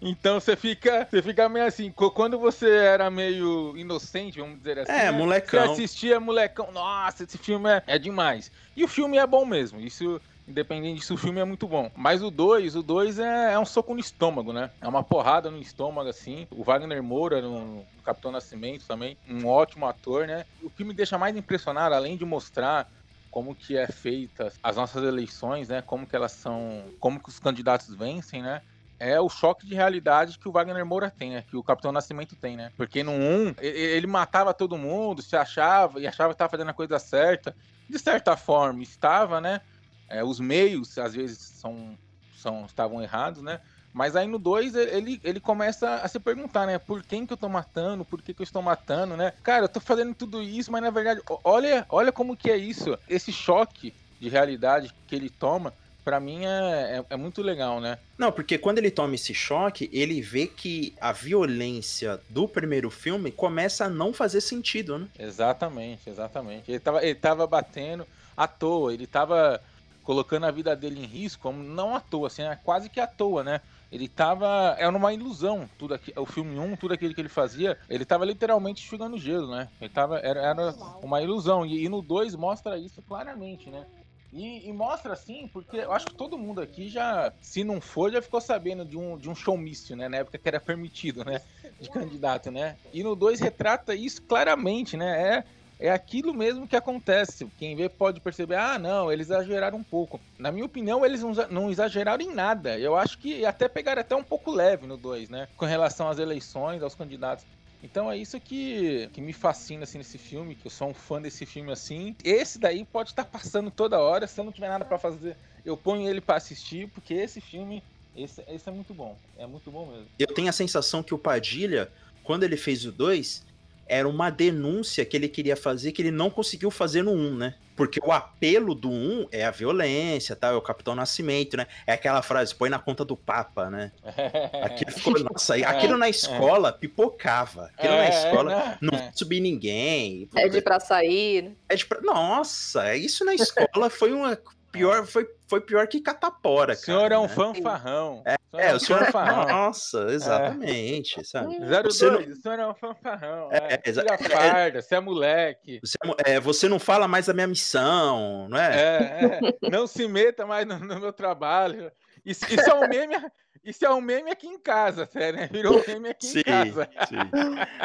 [0.00, 4.92] Então você fica, você fica meio assim, quando você era meio inocente, vamos dizer assim.
[4.92, 5.10] É, né?
[5.10, 5.66] molecão.
[5.66, 8.50] Você assistia molecão, nossa, esse filme é, é demais.
[8.76, 9.80] E o filme é bom mesmo.
[9.80, 11.90] Isso Independente disso, o filme é muito bom.
[11.94, 14.70] Mas o 2, o 2 é, é, um soco no estômago, né?
[14.80, 16.48] É uma porrada no estômago, assim.
[16.50, 20.46] O Wagner Moura, no, Capitão Nascimento também, um ótimo ator, né?
[20.62, 22.90] O que me deixa mais impressionado, além de mostrar
[23.30, 25.82] como que é feita as nossas eleições, né?
[25.82, 28.62] Como que elas são, como que os candidatos vencem, né?
[28.98, 31.44] É o choque de realidade que o Wagner Moura tem, né?
[31.48, 32.72] Que o Capitão Nascimento tem, né?
[32.74, 36.74] Porque no 1, ele matava todo mundo, se achava e achava que estava fazendo a
[36.74, 37.54] coisa certa.
[37.88, 39.60] De certa forma, estava, né?
[40.08, 41.98] É, os meios, às vezes, são,
[42.36, 43.60] são, estavam errados, né?
[43.92, 46.78] Mas aí no 2 ele, ele começa a se perguntar, né?
[46.78, 48.04] Por quem que eu tô matando?
[48.04, 49.32] Por que, que eu estou matando, né?
[49.42, 52.96] Cara, eu tô fazendo tudo isso, mas na verdade, olha, olha como que é isso.
[53.08, 55.72] Esse choque de realidade que ele toma,
[56.04, 57.98] para mim é, é, é, muito legal, né?
[58.16, 63.30] Não, porque quando ele toma esse choque, ele vê que a violência do primeiro filme
[63.30, 65.08] começa a não fazer sentido, né?
[65.18, 66.70] Exatamente, exatamente.
[66.70, 69.60] Ele tava, ele tava batendo à toa, ele tava
[70.08, 73.44] colocando a vida dele em risco, não à toa, assim, é quase que à toa,
[73.44, 73.60] né?
[73.92, 74.74] Ele tava.
[74.78, 78.24] Era uma ilusão, tudo aqui, o filme 1, tudo aquilo que ele fazia, ele tava
[78.24, 79.68] literalmente enxugando gelo, né?
[79.78, 80.18] Ele tava.
[80.20, 81.66] Era, era uma ilusão.
[81.66, 83.84] E, e no 2 mostra isso claramente, né?
[84.32, 88.10] E, e, mostra assim, porque eu acho que todo mundo aqui já, se não for,
[88.10, 90.08] já ficou sabendo de um, de um showmício, né?
[90.08, 91.42] Na época que era permitido, né?
[91.78, 92.78] De candidato, né?
[92.94, 95.36] E no 2 retrata isso claramente, né?
[95.36, 95.44] É
[95.78, 97.46] é aquilo mesmo que acontece.
[97.58, 100.20] Quem vê pode perceber, ah, não, eles exageraram um pouco.
[100.38, 102.78] Na minha opinião, eles não exageraram em nada.
[102.78, 105.48] Eu acho que até pegaram até um pouco leve no 2, né?
[105.56, 107.44] Com relação às eleições, aos candidatos.
[107.82, 111.22] Então é isso que, que me fascina assim nesse filme, que eu sou um fã
[111.22, 112.16] desse filme assim.
[112.24, 115.76] Esse daí pode estar passando toda hora, se eu não tiver nada para fazer, eu
[115.76, 117.82] ponho ele para assistir, porque esse filme,
[118.16, 119.16] esse, esse é muito bom.
[119.36, 120.08] É muito bom mesmo.
[120.18, 121.88] Eu tenho a sensação que o Padilha,
[122.24, 123.46] quando ele fez o 2,
[123.88, 127.54] era uma denúncia que ele queria fazer que ele não conseguiu fazer no 1, né?
[127.76, 130.48] Porque o apelo do 1 é a violência, tá?
[130.48, 131.66] É o Capitão Nascimento, né?
[131.86, 133.92] É aquela frase, põe na conta do Papa, né?
[134.64, 137.70] Aquilo ficou, nossa, aquilo na escola pipocava.
[137.76, 138.78] Aquilo na é, escola né?
[138.80, 139.12] não é.
[139.14, 140.26] subir ninguém.
[140.32, 141.56] Pede pra sair.
[141.68, 142.00] Pede pra...
[142.00, 144.36] Nossa, isso na escola foi uma
[144.72, 146.80] pior, foi, foi pior que catapora, cara.
[146.80, 147.28] O senhor é um né?
[147.28, 148.22] fanfarrão.
[148.24, 149.48] É, o senhor é, é um fanfarrão.
[149.48, 151.24] Nossa, exatamente, é.
[151.24, 151.58] sabe?
[151.58, 152.20] 02, você não...
[152.20, 153.48] o senhor é um fanfarrão.
[153.52, 155.80] É, é, Tira é, farda, você é moleque.
[155.82, 158.80] Você, é, você não fala mais da minha missão, não é?
[158.80, 159.70] É, é.
[159.70, 161.92] não se meta mais no, no meu trabalho.
[162.24, 163.16] Isso, isso é um meme...
[163.64, 165.48] Isso é um meme aqui em casa, sério, né?
[165.52, 166.88] Virou um meme aqui sim, em casa.
[167.06, 167.16] Sim.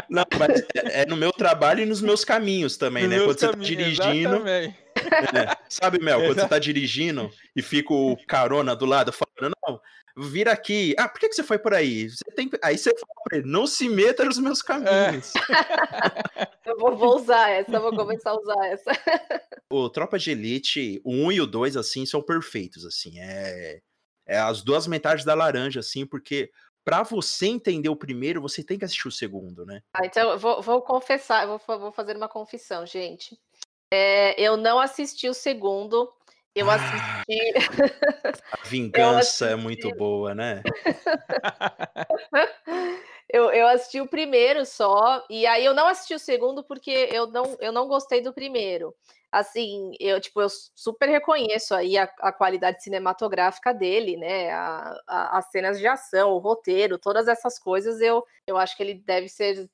[0.08, 3.18] Não, mas é, é, no meu trabalho e nos meus caminhos também, né?
[3.18, 4.36] Quando caminhos, você tá dirigindo.
[4.36, 4.84] Exatamente.
[4.96, 9.80] É, sabe, Mel, quando você tá dirigindo e fica o carona do lado falando, não,
[10.16, 10.96] vira aqui.
[10.98, 12.10] Ah, por que, que você foi por aí?
[12.10, 12.50] Você tem...
[12.62, 15.34] Aí você fala pra ele, não se meta nos meus caminhos.
[15.36, 16.48] É.
[16.70, 18.92] eu vou, vou, usar essa, eu vou começar a usar essa.
[19.72, 23.20] o Tropa de Elite, o 1 e o 2, assim, são perfeitos, assim.
[23.20, 23.80] É,
[24.28, 26.52] é as duas metades da laranja, assim, porque
[26.86, 29.82] para você entender o primeiro, você tem que assistir o segundo, né?
[29.94, 33.40] Ah, então eu vou, vou confessar, vou, vou fazer uma confissão, gente.
[33.92, 36.12] É, eu não assisti o segundo.
[36.56, 37.54] Eu ah, assisti.
[38.52, 39.44] A vingança assisti...
[39.46, 40.62] é muito boa, né?
[43.28, 47.26] eu, eu assisti o primeiro só, e aí eu não assisti o segundo porque eu
[47.28, 48.94] não, eu não gostei do primeiro.
[49.32, 54.52] Assim, eu tipo, eu super reconheço aí a, a qualidade cinematográfica dele, né?
[54.52, 58.84] A, a, as cenas de ação, o roteiro, todas essas coisas, eu, eu acho que
[58.84, 59.68] ele deve ser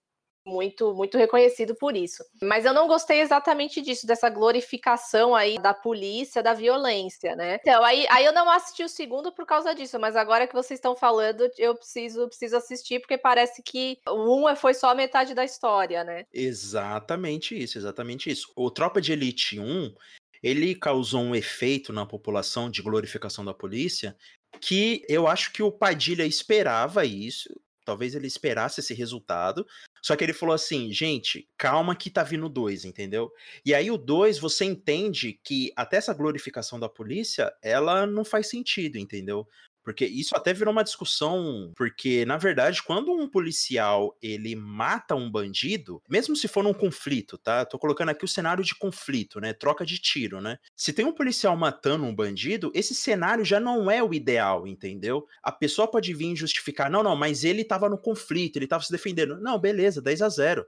[0.45, 2.23] muito muito reconhecido por isso.
[2.41, 7.59] Mas eu não gostei exatamente disso, dessa glorificação aí da polícia, da violência, né?
[7.61, 10.77] Então, aí, aí eu não assisti o segundo por causa disso, mas agora que vocês
[10.77, 15.33] estão falando, eu preciso, preciso assistir, porque parece que o um foi só a metade
[15.33, 16.25] da história, né?
[16.33, 18.51] Exatamente isso, exatamente isso.
[18.55, 19.93] O Tropa de Elite 1,
[20.41, 24.15] ele causou um efeito na população de glorificação da polícia
[24.61, 27.49] que eu acho que o Padilha esperava isso,
[27.85, 29.65] talvez ele esperasse esse resultado,
[30.01, 33.31] só que ele falou assim, gente, calma que tá vindo dois, entendeu?
[33.65, 38.47] E aí o dois, você entende que até essa glorificação da polícia, ela não faz
[38.49, 39.47] sentido, entendeu?
[39.89, 45.31] Porque isso até virou uma discussão, porque na verdade, quando um policial ele mata um
[45.31, 47.65] bandido, mesmo se for num conflito, tá?
[47.65, 49.51] Tô colocando aqui o cenário de conflito, né?
[49.51, 50.59] Troca de tiro, né?
[50.75, 55.25] Se tem um policial matando um bandido, esse cenário já não é o ideal, entendeu?
[55.41, 58.91] A pessoa pode vir justificar, não, não, mas ele tava no conflito, ele tava se
[58.91, 59.41] defendendo.
[59.41, 60.65] Não, beleza, 10 a 0.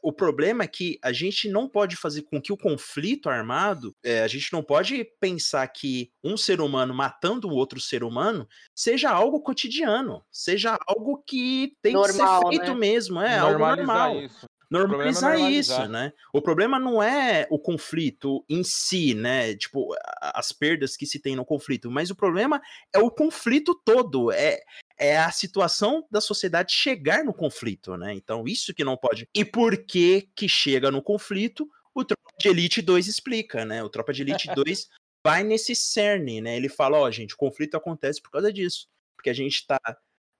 [0.00, 4.22] O problema é que a gente não pode fazer com que o conflito armado, é,
[4.22, 9.10] a gente não pode pensar que um ser humano matando o outro ser humano seja
[9.10, 12.80] algo cotidiano, seja algo que tem normal, que ser feito né?
[12.80, 14.20] mesmo, é algo normal.
[14.20, 14.46] Isso.
[14.70, 16.12] Normalizar é isso, né?
[16.32, 19.52] O problema não é o conflito em si, né?
[19.56, 19.88] Tipo,
[20.20, 22.62] as perdas que se tem no conflito, mas o problema
[22.94, 24.60] é o conflito todo, é,
[24.96, 28.14] é a situação da sociedade chegar no conflito, né?
[28.14, 29.28] Então, isso que não pode.
[29.34, 31.68] E por que que chega no conflito?
[31.92, 33.82] O Tropa de Elite 2 explica, né?
[33.82, 34.88] O Tropa de Elite 2
[35.24, 36.56] vai nesse cerne, né?
[36.56, 38.88] Ele fala, ó, oh, gente, o conflito acontece por causa disso.
[39.16, 39.78] Porque a gente tá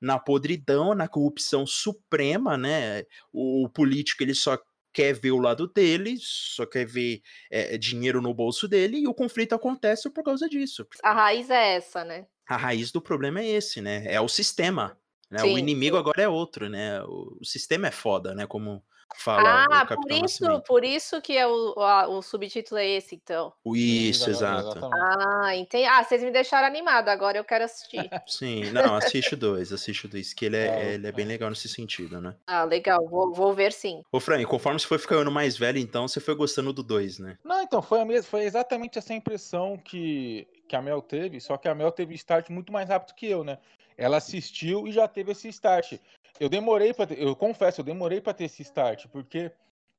[0.00, 3.04] na podridão, na corrupção suprema, né?
[3.32, 4.58] O, o político, ele só
[4.92, 9.14] quer ver o lado dele, só quer ver é, dinheiro no bolso dele, e o
[9.14, 10.86] conflito acontece por causa disso.
[11.02, 12.26] A raiz é essa, né?
[12.48, 14.04] A raiz do problema é esse, né?
[14.06, 14.98] É o sistema.
[15.30, 15.38] Né?
[15.38, 16.00] Sim, o inimigo sim.
[16.00, 17.02] agora é outro, né?
[17.02, 18.46] O, o sistema é foda, né?
[18.46, 18.82] Como
[19.16, 23.52] fala ah, por isso, por isso que é o, o, o, subtítulo é esse, então.
[23.66, 24.78] Isso, exato.
[24.92, 25.84] Ah, entendi.
[25.84, 28.08] Ah, vocês me deixaram animada, agora eu quero assistir.
[28.26, 31.26] Sim, não, assiste o dois, assiste o dois, que ele é, é, ele é bem
[31.26, 32.34] legal nesse sentido, né?
[32.46, 34.02] Ah, legal, vou, vou ver sim.
[34.10, 37.38] Ô, Fran, conforme você foi ficando mais velho, então, você foi gostando do dois, né?
[37.44, 41.56] Não, então, foi, a mesma, foi exatamente essa impressão que, que a Mel teve, só
[41.56, 43.58] que a Mel teve start muito mais rápido que eu, né?
[44.00, 45.98] Ela assistiu e já teve esse start.
[46.40, 49.52] Eu demorei para eu confesso, eu demorei para ter esse start, porque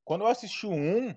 [0.04, 1.14] quando eu assisti o 1,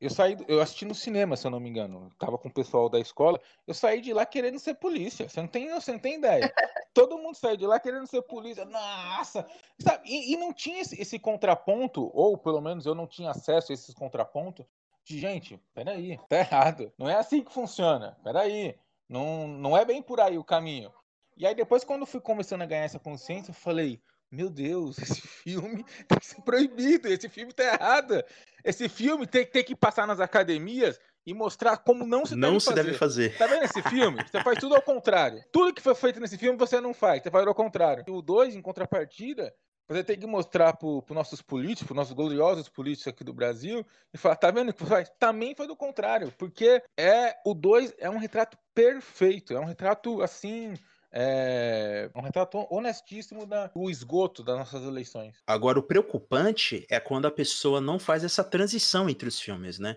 [0.00, 2.04] eu saí, eu assisti no cinema, se eu não me engano.
[2.04, 5.28] Eu tava com o pessoal da escola, eu saí de lá querendo ser polícia.
[5.28, 6.52] Você não tem, você não tem ideia.
[6.94, 8.64] Todo mundo saiu de lá querendo ser polícia.
[8.64, 9.44] Nossa!
[9.80, 10.08] Sabe?
[10.08, 13.74] E, e não tinha esse, esse, contraponto, ou pelo menos eu não tinha acesso a
[13.74, 14.64] esses contrapontos,
[15.04, 16.92] de gente, peraí, tá errado.
[16.96, 18.16] Não é assim que funciona.
[18.22, 18.78] Peraí.
[19.08, 20.92] Não, não é bem por aí o caminho.
[21.38, 24.98] E aí depois, quando eu fui começando a ganhar essa consciência, eu falei, meu Deus,
[24.98, 28.24] esse filme tem que ser proibido, esse filme tá errado.
[28.64, 32.60] Esse filme tem, tem que passar nas academias e mostrar como não se não deve
[32.60, 32.82] se fazer.
[32.82, 33.38] deve fazer.
[33.38, 34.22] Tá vendo esse filme?
[34.24, 35.44] Você faz tudo ao contrário.
[35.52, 38.02] Tudo que foi feito nesse filme você não faz, você faz ao contrário.
[38.06, 39.54] E o 2, em contrapartida,
[39.88, 43.86] você tem que mostrar para os nossos políticos, pros nossos gloriosos políticos aqui do Brasil,
[44.12, 45.10] e falar, tá vendo que faz?
[45.18, 50.20] Também foi do contrário, porque é o 2 é um retrato perfeito, é um retrato
[50.20, 50.74] assim
[51.12, 55.36] é um retrato honestíssimo do esgoto das nossas eleições.
[55.46, 59.96] Agora, o preocupante é quando a pessoa não faz essa transição entre os filmes, né?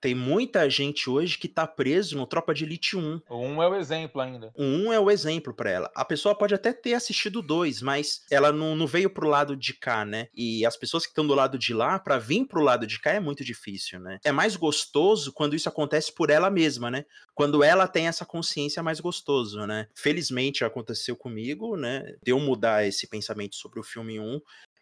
[0.00, 3.22] Tem muita gente hoje que tá preso no Tropa de Elite 1.
[3.28, 4.52] O 1 é o exemplo ainda.
[4.54, 5.90] O 1 é o exemplo para ela.
[5.94, 9.56] A pessoa pode até ter assistido o 2, mas ela não, não veio pro lado
[9.56, 10.28] de cá, né?
[10.32, 13.12] E as pessoas que estão do lado de lá, para vir pro lado de cá
[13.12, 14.18] é muito difícil, né?
[14.24, 17.04] É mais gostoso quando isso acontece por ela mesma, né?
[17.34, 19.88] Quando ela tem essa consciência é mais gostoso, né?
[19.94, 22.14] Felizmente aconteceu comigo, né?
[22.22, 24.40] Deu mudar esse pensamento sobre o filme 1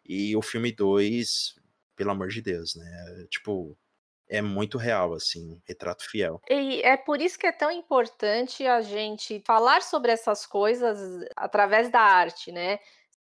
[0.08, 1.54] e o filme 2,
[1.96, 3.26] pelo amor de Deus, né?
[3.30, 3.76] Tipo,
[4.28, 6.40] é muito real, assim, retrato fiel.
[6.48, 10.98] E é por isso que é tão importante a gente falar sobre essas coisas
[11.36, 12.78] através da arte, né?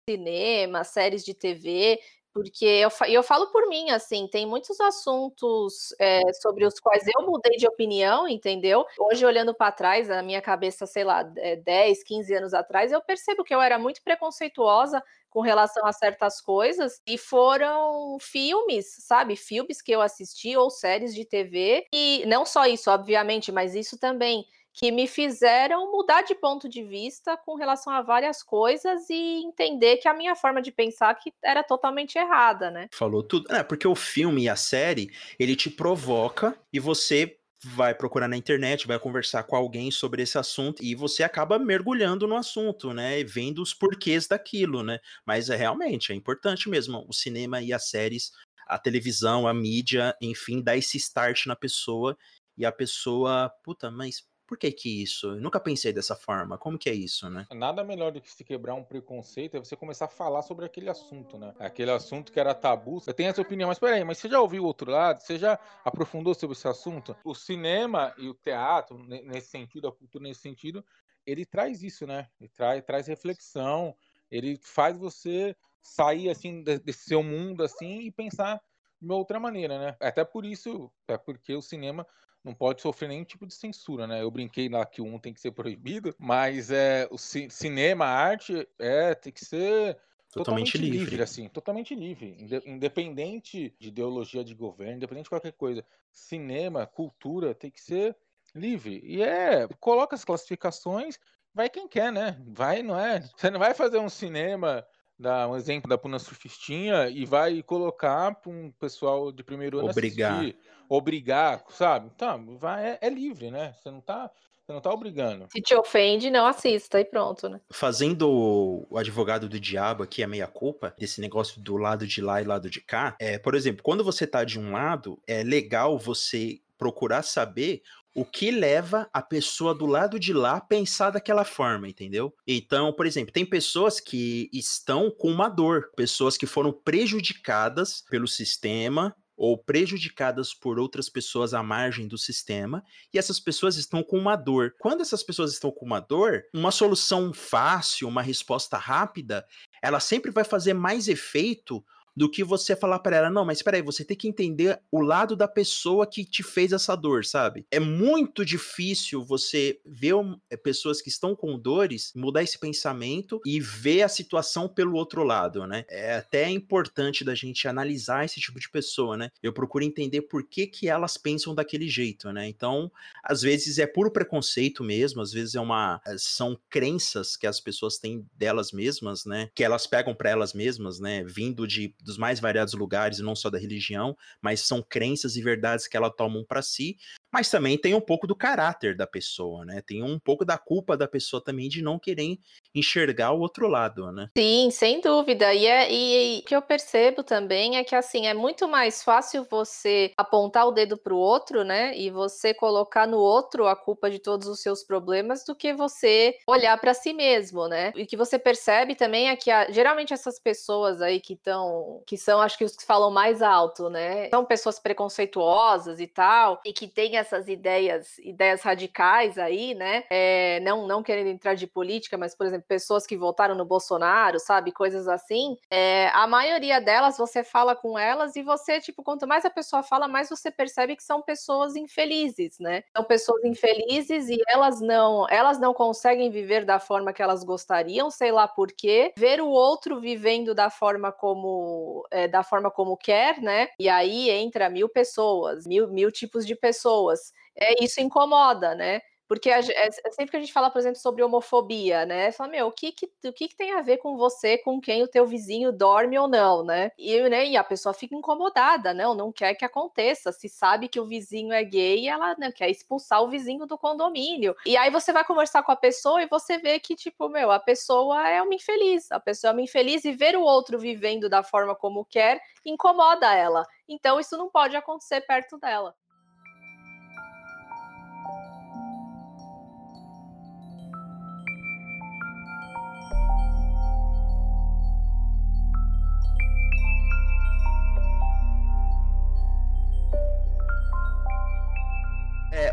[0.08, 1.98] Cinema, séries de TV,
[2.34, 7.24] porque eu, eu falo por mim, assim, tem muitos assuntos é, sobre os quais eu
[7.24, 8.84] mudei de opinião, entendeu?
[8.98, 13.44] Hoje, olhando para trás, na minha cabeça, sei lá, 10, 15 anos atrás, eu percebo
[13.44, 19.36] que eu era muito preconceituosa com relação a certas coisas e foram filmes, sabe?
[19.36, 23.96] Filmes que eu assisti ou séries de TV e não só isso, obviamente, mas isso
[23.96, 24.44] também
[24.74, 29.98] que me fizeram mudar de ponto de vista com relação a várias coisas e entender
[29.98, 32.88] que a minha forma de pensar que era totalmente errada, né?
[32.92, 33.50] Falou tudo.
[33.54, 38.36] É, porque o filme e a série, ele te provoca e você vai procurar na
[38.36, 43.20] internet, vai conversar com alguém sobre esse assunto e você acaba mergulhando no assunto, né?
[43.20, 44.98] E vendo os porquês daquilo, né?
[45.24, 48.32] Mas é realmente é importante mesmo o cinema e as séries,
[48.66, 52.16] a televisão, a mídia, enfim, dar esse start na pessoa
[52.58, 55.28] e a pessoa, puta, mas por que que isso?
[55.28, 56.58] Eu nunca pensei dessa forma.
[56.58, 57.46] Como que é isso, né?
[57.52, 60.90] Nada melhor do que se quebrar um preconceito é você começar a falar sobre aquele
[60.90, 61.54] assunto, né?
[61.58, 63.00] Aquele assunto que era tabu.
[63.00, 65.20] Você tem essa opinião, mas peraí, mas você já ouviu o outro lado?
[65.20, 67.16] Você já aprofundou sobre esse assunto?
[67.24, 70.84] O cinema e o teatro, nesse sentido, a cultura nesse sentido,
[71.26, 72.28] ele traz isso, né?
[72.38, 73.96] Ele traz, traz reflexão,
[74.30, 78.60] ele faz você sair, assim, desse seu mundo, assim, e pensar
[79.00, 79.96] de outra maneira, né?
[80.00, 82.06] Até por isso, é porque o cinema
[82.44, 84.22] não pode sofrer nenhum tipo de censura, né?
[84.22, 88.10] Eu brinquei lá que um tem que ser proibido, mas é, o ci cinema, a
[88.10, 89.96] arte, é, tem que ser
[90.30, 90.98] totalmente, totalmente livre.
[90.98, 91.22] livre.
[91.22, 92.36] assim, totalmente livre,
[92.66, 95.84] independente de ideologia de governo, independente de qualquer coisa.
[96.12, 98.14] Cinema, cultura, tem que ser
[98.54, 99.00] livre.
[99.02, 101.18] E é, coloca as classificações,
[101.54, 102.38] vai quem quer, né?
[102.46, 103.20] Vai, não é?
[103.34, 104.86] Você não vai fazer um cinema
[105.18, 109.90] dar um exemplo da Puna Surfistinha e vai colocar para um pessoal de primeiro ano
[109.90, 110.40] obrigar.
[110.40, 110.58] assistir,
[110.88, 112.10] obrigar, sabe?
[112.16, 113.74] Tá, vai, é, é, livre, né?
[113.74, 114.30] Você não tá,
[114.64, 115.46] você não tá obrigando.
[115.50, 117.60] Se te ofende, não assista e pronto, né?
[117.70, 122.42] Fazendo o advogado do diabo aqui a meia culpa desse negócio do lado de lá
[122.42, 125.98] e lado de cá, é, por exemplo, quando você tá de um lado, é legal
[125.98, 127.82] você procurar saber
[128.14, 132.32] o que leva a pessoa do lado de lá a pensar daquela forma, entendeu?
[132.46, 138.28] Então, por exemplo, tem pessoas que estão com uma dor, pessoas que foram prejudicadas pelo
[138.28, 144.16] sistema ou prejudicadas por outras pessoas à margem do sistema, e essas pessoas estão com
[144.16, 144.76] uma dor.
[144.78, 149.44] Quando essas pessoas estão com uma dor, uma solução fácil, uma resposta rápida,
[149.82, 151.84] ela sempre vai fazer mais efeito
[152.16, 155.00] do que você falar para ela, não, mas espera aí, você tem que entender o
[155.00, 157.66] lado da pessoa que te fez essa dor, sabe?
[157.70, 160.14] É muito difícil você ver
[160.50, 165.24] é, pessoas que estão com dores, mudar esse pensamento e ver a situação pelo outro
[165.24, 165.84] lado, né?
[165.88, 169.30] É até importante da gente analisar esse tipo de pessoa, né?
[169.42, 172.48] Eu procuro entender por que que elas pensam daquele jeito, né?
[172.48, 172.90] Então,
[173.22, 177.60] às vezes é puro preconceito mesmo, às vezes é uma eh, são crenças que as
[177.60, 179.50] pessoas têm delas mesmas, né?
[179.54, 181.24] Que elas pegam para elas mesmas, né?
[181.24, 185.88] Vindo de dos mais variados lugares, não só da religião, mas são crenças e verdades
[185.88, 186.96] que ela tomam para si,
[187.34, 189.82] mas também tem um pouco do caráter da pessoa, né?
[189.84, 192.38] Tem um pouco da culpa da pessoa também de não querer
[192.72, 194.28] enxergar o outro lado, né?
[194.38, 195.52] Sim, sem dúvida.
[195.52, 199.02] E, é, e, e o que eu percebo também é que assim é muito mais
[199.02, 201.98] fácil você apontar o dedo para o outro, né?
[201.98, 206.36] E você colocar no outro a culpa de todos os seus problemas do que você
[206.46, 207.92] olhar para si mesmo, né?
[207.96, 212.16] E que você percebe também é que a, geralmente essas pessoas aí que estão, que
[212.16, 214.30] são, acho que os que falam mais alto, né?
[214.30, 220.04] São pessoas preconceituosas e tal, e que têm essas ideias, ideias radicais aí, né?
[220.10, 224.38] É, não, não querendo entrar de política, mas, por exemplo, pessoas que votaram no Bolsonaro,
[224.38, 224.70] sabe?
[224.70, 225.56] Coisas assim.
[225.70, 229.82] É, a maioria delas, você fala com elas e você, tipo, quanto mais a pessoa
[229.82, 232.84] fala, mais você percebe que são pessoas infelizes, né?
[232.94, 238.10] São pessoas infelizes e elas não, elas não conseguem viver da forma que elas gostariam,
[238.10, 239.12] sei lá por quê.
[239.16, 243.68] Ver o outro vivendo da forma como, é, da forma como quer, né?
[243.78, 247.32] E aí entra mil pessoas, mil, mil tipos de pessoas pessoas.
[247.56, 249.00] É, isso incomoda, né?
[249.26, 252.30] Porque a, é, é, sempre que a gente fala, por exemplo, sobre homofobia, né?
[252.30, 255.02] Fala, meu, o que que, o que que tem a ver com você, com quem
[255.02, 256.90] o teu vizinho dorme ou não, né?
[256.98, 260.30] E, né, e a pessoa fica incomodada, não, não quer que aconteça.
[260.30, 264.54] Se sabe que o vizinho é gay, ela né, quer expulsar o vizinho do condomínio.
[264.66, 267.58] E aí você vai conversar com a pessoa e você vê que, tipo, meu, a
[267.58, 269.10] pessoa é uma infeliz.
[269.10, 273.34] A pessoa é uma infeliz e ver o outro vivendo da forma como quer incomoda
[273.34, 273.66] ela.
[273.88, 275.94] Então isso não pode acontecer perto dela.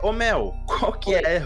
[0.02, 1.44] Ô Mel, qual que é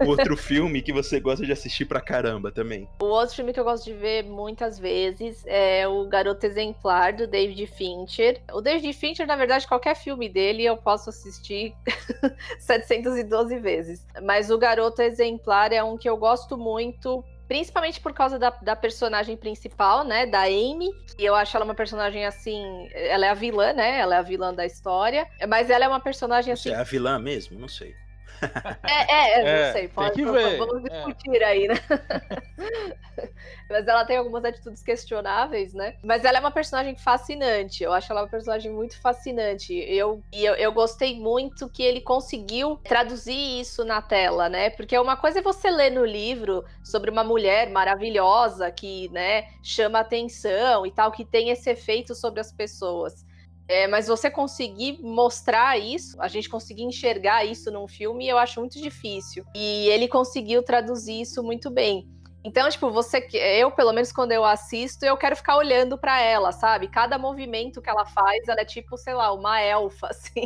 [0.00, 2.88] o outro filme que você gosta de assistir pra caramba também?
[3.00, 7.26] O outro filme que eu gosto de ver muitas vezes é o Garoto Exemplar, do
[7.26, 8.40] David Fincher.
[8.52, 11.74] O David Fincher, na verdade, qualquer filme dele eu posso assistir
[12.58, 14.06] 712 vezes.
[14.22, 18.76] Mas o Garoto Exemplar é um que eu gosto muito principalmente por causa da, da,
[18.76, 23.34] personagem principal, né, da Amy, e eu acho ela uma personagem assim, ela é a
[23.34, 26.70] vilã, né, ela é a vilã da história, mas ela é uma personagem assim...
[26.70, 27.58] É a vilã mesmo?
[27.58, 27.94] Não sei.
[28.88, 30.88] É, é, é, não sei, pode, vamos é.
[30.88, 31.44] discutir é.
[31.44, 31.74] aí, né?
[33.68, 35.96] Mas ela tem algumas atitudes questionáveis, né?
[36.02, 37.82] Mas ela é uma personagem fascinante.
[37.82, 39.74] Eu acho ela uma personagem muito fascinante.
[39.74, 44.70] Eu, e eu, eu gostei muito que ele conseguiu traduzir isso na tela, né?
[44.70, 50.00] Porque uma coisa é você ler no livro sobre uma mulher maravilhosa que, né, chama
[50.00, 53.25] atenção e tal, que tem esse efeito sobre as pessoas.
[53.68, 58.60] É, mas você conseguir mostrar isso, a gente conseguir enxergar isso num filme, eu acho
[58.60, 59.44] muito difícil.
[59.54, 62.08] E ele conseguiu traduzir isso muito bem.
[62.46, 66.52] Então, tipo, você, eu pelo menos quando eu assisto, eu quero ficar olhando para ela,
[66.52, 66.86] sabe?
[66.86, 70.44] Cada movimento que ela faz, ela é tipo, sei lá, uma elfa, assim.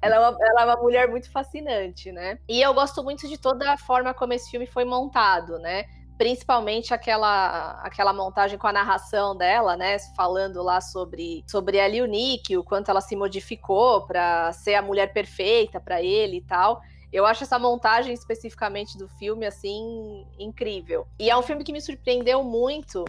[0.00, 2.38] ela, é uma, ela é uma mulher muito fascinante, né?
[2.48, 5.84] E eu gosto muito de toda a forma como esse filme foi montado, né?
[6.16, 12.06] Principalmente aquela, aquela montagem com a narração dela, né, falando lá sobre, sobre a Liu
[12.58, 16.80] o quanto ela se modificou para ser a mulher perfeita para ele e tal.
[17.12, 21.06] Eu acho essa montagem especificamente do filme assim incrível.
[21.18, 23.04] E é um filme que me surpreendeu muito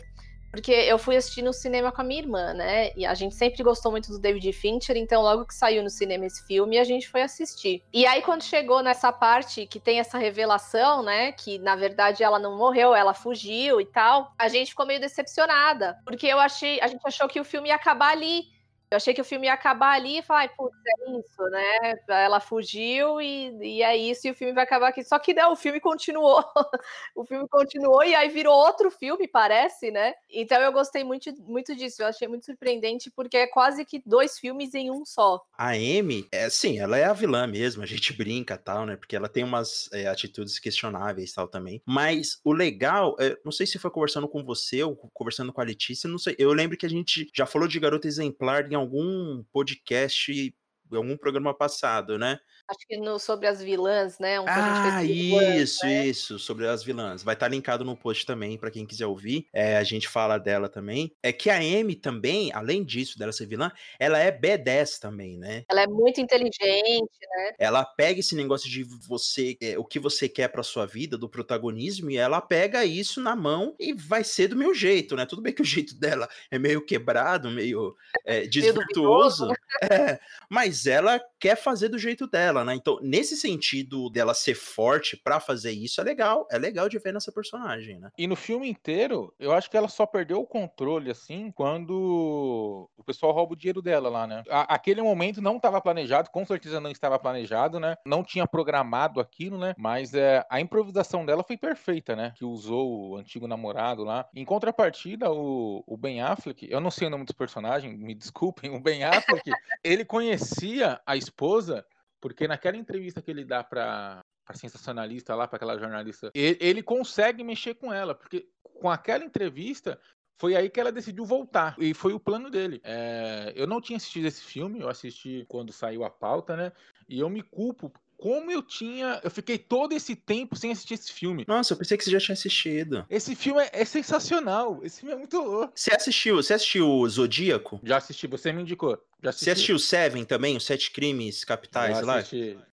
[0.55, 2.91] porque eu fui assistir no cinema com a minha irmã, né?
[2.95, 6.25] E a gente sempre gostou muito do David Fincher, então logo que saiu no cinema
[6.25, 7.83] esse filme, a gente foi assistir.
[7.91, 12.39] E aí quando chegou nessa parte que tem essa revelação, né, que na verdade ela
[12.39, 16.87] não morreu, ela fugiu e tal, a gente ficou meio decepcionada, porque eu achei, a
[16.87, 18.54] gente achou que o filme ia acabar ali.
[18.89, 21.95] Eu achei que o filme ia acabar ali e falar, putz, é isso, né?
[22.07, 25.03] Ela fugiu e, e é isso, e o filme vai acabar aqui.
[25.03, 26.43] Só que né, o filme continuou.
[27.15, 30.13] o filme continuou e aí virou outro filme, parece, né?
[30.29, 32.01] Então eu gostei muito, muito disso.
[32.01, 35.43] Eu achei muito surpreendente, porque é quase que dois filmes em um só.
[35.57, 38.95] A Amy, é, sim, ela é a vilã mesmo, a gente brinca tal, né?
[38.95, 41.81] Porque ela tem umas é, atitudes questionáveis tal também.
[41.85, 45.63] Mas o legal, é, não sei se foi conversando com você ou conversando com a
[45.63, 46.35] Letícia, não sei.
[46.37, 51.17] Eu lembro que a gente já falou de Garota Exemplar em algum podcast, em algum
[51.17, 52.39] programa passado, né?
[52.67, 54.39] Acho que no, sobre as vilãs, né?
[54.39, 56.07] Um ah, isso, né?
[56.07, 57.21] isso, sobre as vilãs.
[57.21, 59.47] Vai estar tá linkado no post também, para quem quiser ouvir.
[59.53, 61.15] É, a gente fala dela também.
[61.21, 65.63] É que a Amy também, além disso, dela ser vilã, ela é B10 também, né?
[65.69, 67.53] Ela é muito inteligente, né?
[67.59, 71.29] Ela pega esse negócio de você, é, o que você quer para sua vida, do
[71.29, 75.27] protagonismo, e ela pega isso na mão e vai ser do meu jeito, né?
[75.27, 77.95] Tudo bem que o jeito dela é meio quebrado, meio
[78.25, 79.51] é, desvirtuoso,
[79.83, 82.75] é, mas ela quer fazer do jeito dela dela, né?
[82.75, 86.47] Então, nesse sentido dela ser forte para fazer isso, é legal.
[86.49, 88.11] É legal de ver nessa personagem, né?
[88.17, 93.03] E no filme inteiro, eu acho que ela só perdeu o controle, assim, quando o
[93.03, 94.43] pessoal rouba o dinheiro dela lá, né?
[94.49, 97.95] A, aquele momento não estava planejado, com certeza não estava planejado, né?
[98.05, 99.73] Não tinha programado aquilo, né?
[99.77, 102.33] Mas é, a improvisação dela foi perfeita, né?
[102.35, 104.27] Que usou o antigo namorado lá.
[104.33, 108.73] Em contrapartida, o, o Ben Affleck, eu não sei o nome dos personagens, me desculpem,
[108.73, 109.43] o Ben Affleck,
[109.83, 111.85] ele conhecia a esposa
[112.25, 116.81] porque naquela entrevista que ele dá para a sensacionalista lá, para aquela jornalista, ele, ele,
[116.81, 119.99] consegue mexer com ela, porque com aquela entrevista
[120.39, 121.75] foi aí que ela decidiu voltar.
[121.77, 122.81] E foi o plano dele.
[122.83, 126.71] É, eu não tinha assistido esse filme, eu assisti quando saiu a pauta, né?
[127.07, 129.19] E eu me culpo como eu tinha.
[129.23, 131.45] Eu fiquei todo esse tempo sem assistir esse filme.
[131.47, 133.05] Nossa, eu pensei que você já tinha assistido.
[133.09, 134.79] Esse filme é, é sensacional.
[134.83, 135.73] Esse filme é muito louco.
[135.75, 136.37] Você assistiu?
[136.37, 137.79] Você assistiu Zodíaco?
[137.83, 138.97] Já assisti, você me indicou.
[139.21, 139.45] Já assisti.
[139.45, 142.19] Você assistiu Seven também, os Sete Crimes Capitais lá?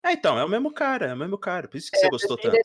[0.03, 1.69] É, então, é o mesmo cara, é o mesmo cara.
[1.69, 2.57] Por isso que é, você gostou tanto.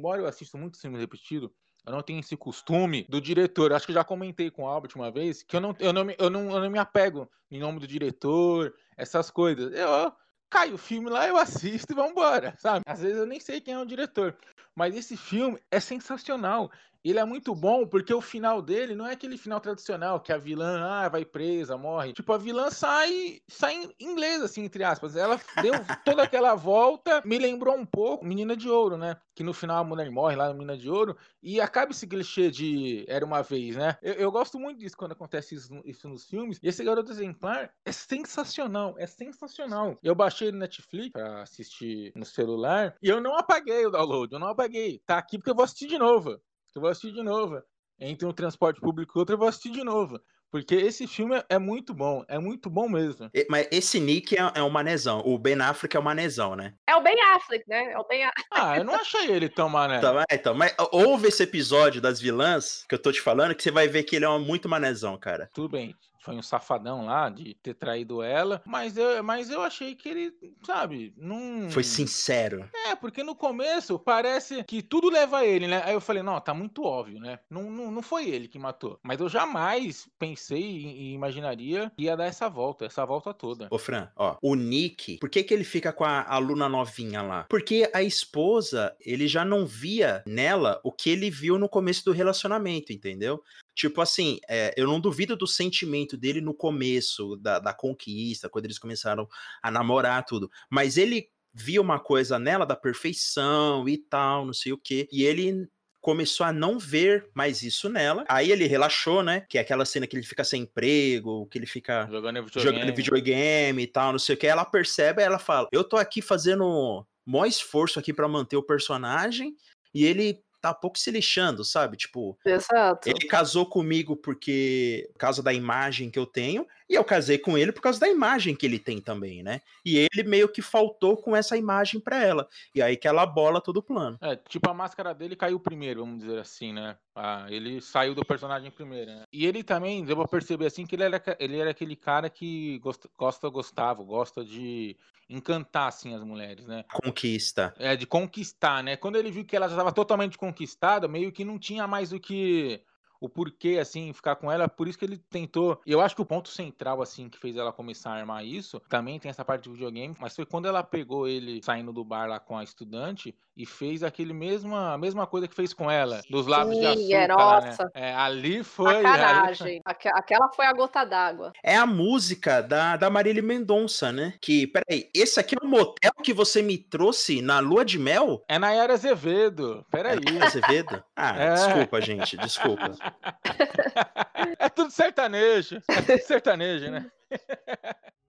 [0.00, 1.52] Embora eu assisto muito filme repetido,
[1.86, 3.72] eu não tenho esse costume do diretor.
[3.72, 6.30] Acho que já comentei com o Albert uma vez que eu não, eu não, eu
[6.30, 9.72] não, eu não me apego em nome do diretor, essas coisas.
[9.72, 10.12] Eu,
[10.50, 12.82] cai o filme lá, eu assisto e vambora, sabe?
[12.86, 14.36] Às vezes eu nem sei quem é o diretor.
[14.74, 16.70] Mas esse filme é sensacional.
[17.02, 20.36] Ele é muito bom porque o final dele não é aquele final tradicional que a
[20.36, 22.12] vilã ah, vai presa, morre.
[22.12, 25.16] Tipo, a vilã sai, sai em inglês, assim, entre aspas.
[25.16, 25.72] Ela deu
[26.04, 29.16] toda aquela volta, me lembrou um pouco Menina de Ouro, né?
[29.34, 32.50] Que no final a mulher morre lá no Menina de Ouro e acaba esse clichê
[32.50, 33.96] de Era uma vez, né?
[34.02, 36.58] Eu, eu gosto muito disso quando acontece isso, isso, nos filmes.
[36.62, 39.98] E esse Garoto Exemplar é sensacional, é sensacional.
[40.02, 44.38] Eu baixei no Netflix pra assistir no celular e eu não apaguei o download, eu
[44.38, 45.00] não apaguei.
[45.06, 46.38] Tá aqui porque eu vou assistir de novo
[46.78, 47.62] eu vou assistir de novo.
[47.98, 50.20] Entre um transporte público e outro, eu vou assistir de novo.
[50.50, 53.30] Porque esse filme é muito bom, é muito bom mesmo.
[53.48, 55.22] Mas esse Nick é, é um manezão.
[55.24, 56.74] O Ben Affleck é um manezão, né?
[56.88, 57.92] É o Ben Affleck, né?
[57.92, 58.48] É o Ben Affleck.
[58.50, 59.98] Ah, eu não achei ele tão mané.
[59.98, 63.70] Então, então, mas ouve esse episódio das vilãs que eu tô te falando, que você
[63.70, 65.48] vai ver que ele é um muito manezão, cara.
[65.54, 69.94] Tudo bem foi um safadão lá de ter traído ela, mas eu, mas eu achei
[69.94, 71.70] que ele, sabe, não.
[71.70, 72.68] Foi sincero.
[72.86, 75.82] É, porque no começo parece que tudo leva a ele, né?
[75.84, 77.38] Aí eu falei, não, tá muito óbvio, né?
[77.48, 78.98] Não, não, não foi ele que matou.
[79.02, 83.68] Mas eu jamais pensei e imaginaria que ia dar essa volta, essa volta toda.
[83.70, 87.46] Ô, Fran, ó, o Nick, por que, que ele fica com a aluna novinha lá?
[87.48, 92.12] Porque a esposa, ele já não via nela o que ele viu no começo do
[92.12, 93.42] relacionamento, entendeu?
[93.80, 98.66] Tipo assim, é, eu não duvido do sentimento dele no começo da, da conquista, quando
[98.66, 99.26] eles começaram
[99.62, 100.50] a namorar tudo.
[100.68, 105.08] Mas ele via uma coisa nela da perfeição e tal, não sei o quê.
[105.10, 105.66] E ele
[105.98, 108.22] começou a não ver mais isso nela.
[108.28, 109.46] Aí ele relaxou, né?
[109.48, 112.94] Que é aquela cena que ele fica sem emprego, que ele fica jogando videogame, jogando
[112.94, 114.46] videogame e tal, não sei o que.
[114.46, 119.56] Ela percebe, ela fala: Eu tô aqui fazendo maior esforço aqui para manter o personagem.
[119.94, 121.96] E ele tá pouco se lixando, sabe?
[121.96, 123.08] Tipo, Exato.
[123.08, 127.56] ele casou comigo porque por causa da imagem que eu tenho, e eu casei com
[127.56, 129.60] ele por causa da imagem que ele tem também, né?
[129.84, 132.48] E ele meio que faltou com essa imagem pra ela.
[132.74, 134.18] E aí que ela bola todo o plano.
[134.20, 136.96] É, tipo, a máscara dele caiu primeiro, vamos dizer assim, né?
[137.14, 139.22] Ah, ele saiu do personagem primeiro, né?
[139.32, 142.80] E ele também, deu pra perceber assim que ele era, ele era aquele cara que
[142.80, 144.96] gosta, gosta gostava, gosta de
[145.28, 146.84] encantar, assim, as mulheres, né?
[146.92, 147.72] Conquista.
[147.78, 148.96] É, de conquistar, né?
[148.96, 152.18] Quando ele viu que ela já estava totalmente conquistada, meio que não tinha mais o
[152.18, 152.82] que
[153.20, 154.68] o porquê, assim, ficar com ela.
[154.68, 155.80] Por isso que ele tentou.
[155.86, 159.18] Eu acho que o ponto central, assim, que fez ela começar a armar isso, também
[159.18, 162.40] tem essa parte de videogame, mas foi quando ela pegou ele saindo do bar lá
[162.40, 166.46] com a estudante e fez aquele mesma, a mesma coisa que fez com ela, dos
[166.46, 167.36] lábios de Sim, é, açúcar.
[167.36, 167.66] lá, né?
[167.66, 167.90] nossa.
[167.94, 168.96] É, ali foi.
[168.96, 169.80] ali- Sacanagem.
[169.84, 171.52] Aque- Aquela foi a gota d'água.
[171.62, 174.32] É a música da, da Marília Mendonça, né?
[174.40, 178.42] Que, peraí, esse aqui é o motel que você me trouxe na lua de mel?
[178.48, 179.84] É Nayara Azevedo.
[179.90, 180.18] Peraí.
[180.40, 181.02] É Azevedo?
[181.14, 181.54] Ah, É.
[181.54, 182.90] desculpa, gente, desculpa.
[184.58, 185.82] É tudo sertanejo.
[185.88, 187.10] É tudo sertanejo, né?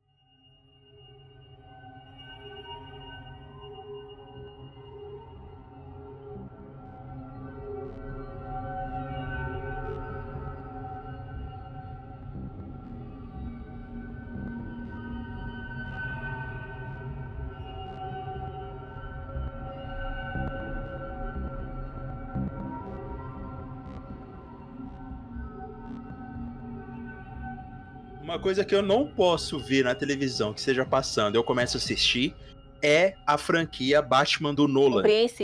[28.31, 31.79] Uma coisa que eu não posso ver na televisão que esteja passando, eu começo a
[31.79, 32.33] assistir,
[32.81, 35.01] é a franquia Batman do Nolan.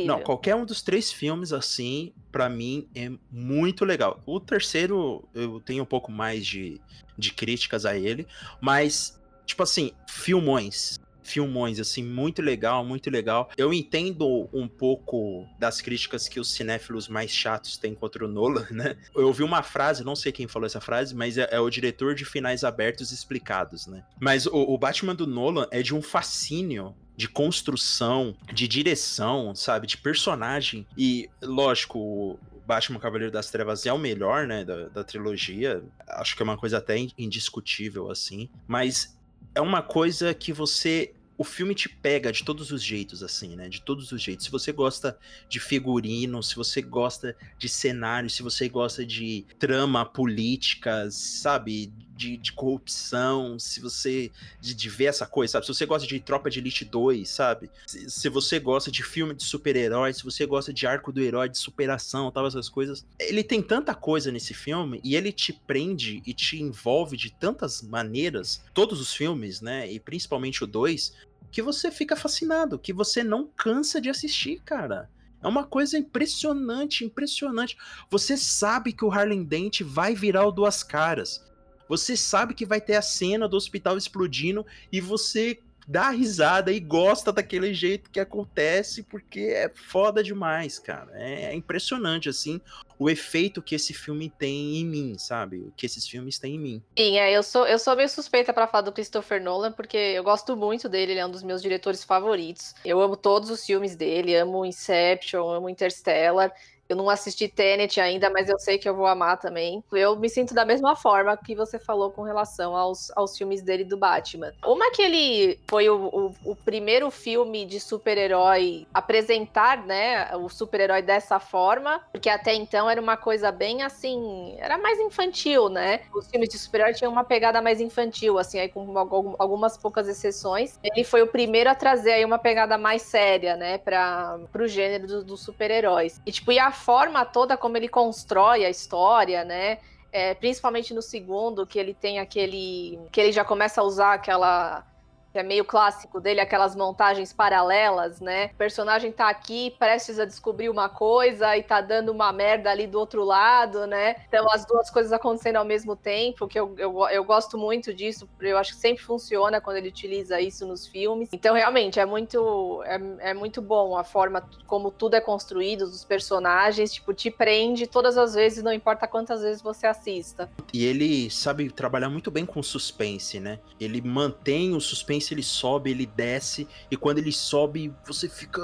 [0.08, 4.24] Não, qualquer um dos três filmes, assim, pra mim é muito legal.
[4.26, 6.80] O terceiro, eu tenho um pouco mais de,
[7.18, 8.26] de críticas a ele,
[8.62, 10.98] mas, tipo assim, filmões.
[11.28, 13.50] Filmões, assim, muito legal, muito legal.
[13.58, 18.66] Eu entendo um pouco das críticas que os cinéfilos mais chatos têm contra o Nolan,
[18.72, 18.96] né?
[19.16, 22.16] Eu ouvi uma frase, não sei quem falou essa frase, mas é, é o diretor
[22.16, 24.04] de Finais Abertos Explicados, né?
[24.20, 29.88] Mas o, o Batman do Nolan é de um fascínio de construção, de direção, sabe,
[29.88, 30.86] de personagem.
[30.96, 35.84] E, lógico, o Batman Cavaleiro das Trevas é o melhor, né, da, da trilogia.
[36.08, 38.50] Acho que é uma coisa até indiscutível, assim.
[38.68, 39.18] Mas
[39.56, 41.14] é uma coisa que você.
[41.38, 43.70] O filme te pega de todos os jeitos, assim, né?
[43.70, 44.46] De todos os jeitos.
[44.46, 45.18] Se você gosta
[45.48, 51.94] de figurino, se você gosta de cenário, se você gosta de trama política, sabe?
[52.18, 54.32] De, de corrupção, se você.
[54.60, 55.66] De, de ver essa coisa, sabe?
[55.66, 57.70] Se você gosta de Tropa de Elite 2, sabe?
[57.86, 61.48] Se, se você gosta de filme de super-heróis, se você gosta de arco do herói,
[61.48, 63.06] de superação, tal, essas coisas.
[63.20, 67.82] Ele tem tanta coisa nesse filme e ele te prende e te envolve de tantas
[67.82, 69.92] maneiras, todos os filmes, né?
[69.92, 71.14] E principalmente o 2,
[71.52, 75.10] que você fica fascinado, que você não cansa de assistir, cara.
[75.42, 77.78] É uma coisa impressionante, impressionante.
[78.10, 81.46] Você sabe que o Harlem Dent vai virar o Duas Caras.
[81.88, 86.80] Você sabe que vai ter a cena do hospital explodindo e você dá risada e
[86.82, 91.10] gosta daquele jeito que acontece, porque é foda demais, cara.
[91.14, 92.60] É, é impressionante, assim,
[93.00, 95.60] o efeito que esse filme tem em mim, sabe?
[95.60, 96.84] O que esses filmes têm em mim.
[96.98, 100.24] Sim, é, eu sou, eu sou meio suspeita pra falar do Christopher Nolan, porque eu
[100.24, 102.74] gosto muito dele, ele é um dos meus diretores favoritos.
[102.84, 106.52] Eu amo todos os filmes dele, amo Inception, amo Interstellar.
[106.90, 109.84] Eu não assisti Tenet ainda, mas eu sei que eu vou amar também.
[109.92, 113.84] Eu me sinto da mesma forma que você falou com relação aos, aos filmes dele
[113.84, 114.54] do Batman.
[114.66, 121.02] Uma que ele foi o, o, o primeiro filme de super-herói apresentar, né, o super-herói
[121.02, 126.02] dessa forma, porque até então era uma coisa bem assim, era mais infantil, né?
[126.14, 130.08] Os filmes de super-herói tinham uma pegada mais infantil, assim, aí com algum- algumas poucas
[130.08, 130.80] exceções.
[130.84, 135.08] Ele foi o primeiro a trazer aí uma pegada mais séria, né, para pro gênero
[135.08, 136.22] do- dos super-heróis.
[136.26, 139.80] E tipo, e a forma toda como ele constrói a história, né?
[140.12, 142.98] É, principalmente no segundo, que ele tem aquele.
[143.12, 144.86] que ele já começa a usar aquela.
[145.32, 148.52] Que é meio clássico dele, aquelas montagens paralelas, né?
[148.54, 152.88] O personagem tá aqui, prestes a descobrir uma coisa e tá dando uma merda ali
[152.88, 154.16] do outro lado, né?
[154.28, 158.28] Então as duas coisas acontecendo ao mesmo tempo, que eu, eu, eu gosto muito disso,
[158.40, 161.30] eu acho que sempre funciona quando ele utiliza isso nos filmes.
[161.32, 166.04] Então, realmente, é muito, é, é muito bom a forma como tudo é construído, os
[166.04, 170.50] personagens, tipo, te prende todas as vezes, não importa quantas vezes você assista.
[170.74, 173.60] E ele sabe trabalhar muito bem com suspense, né?
[173.80, 178.62] Ele mantém o suspense, ele sobe, ele desce, e quando ele sobe, você fica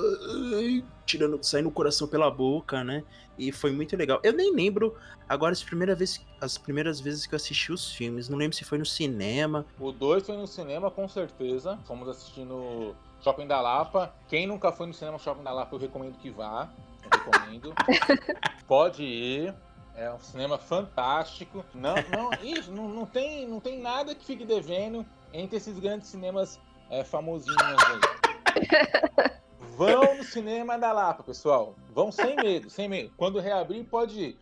[1.06, 3.04] tirando, saindo o coração pela boca, né?
[3.38, 4.20] E foi muito legal.
[4.24, 4.96] Eu nem lembro
[5.28, 8.30] agora as primeiras vezes, as primeiras vezes que eu assisti os filmes.
[8.30, 9.66] Não lembro se foi no cinema.
[9.80, 11.80] O 2 foi no cinema, com certeza.
[11.86, 14.14] Fomos assistir no Shopping da Lapa.
[14.28, 16.70] Quem nunca foi no cinema Shopping da Lapa, eu recomendo que vá.
[17.04, 17.74] Eu recomendo.
[18.68, 19.54] Pode ir.
[19.96, 21.64] É um cinema fantástico.
[21.74, 26.08] Não, não, isso, não, não, tem, não tem nada que fique devendo entre esses grandes
[26.08, 26.60] cinemas
[26.90, 29.34] é, famosinhos aí.
[29.76, 31.76] Vão no cinema da Lapa, pessoal.
[31.92, 33.12] Vão sem medo, sem medo.
[33.18, 34.40] Quando reabrir, pode ir.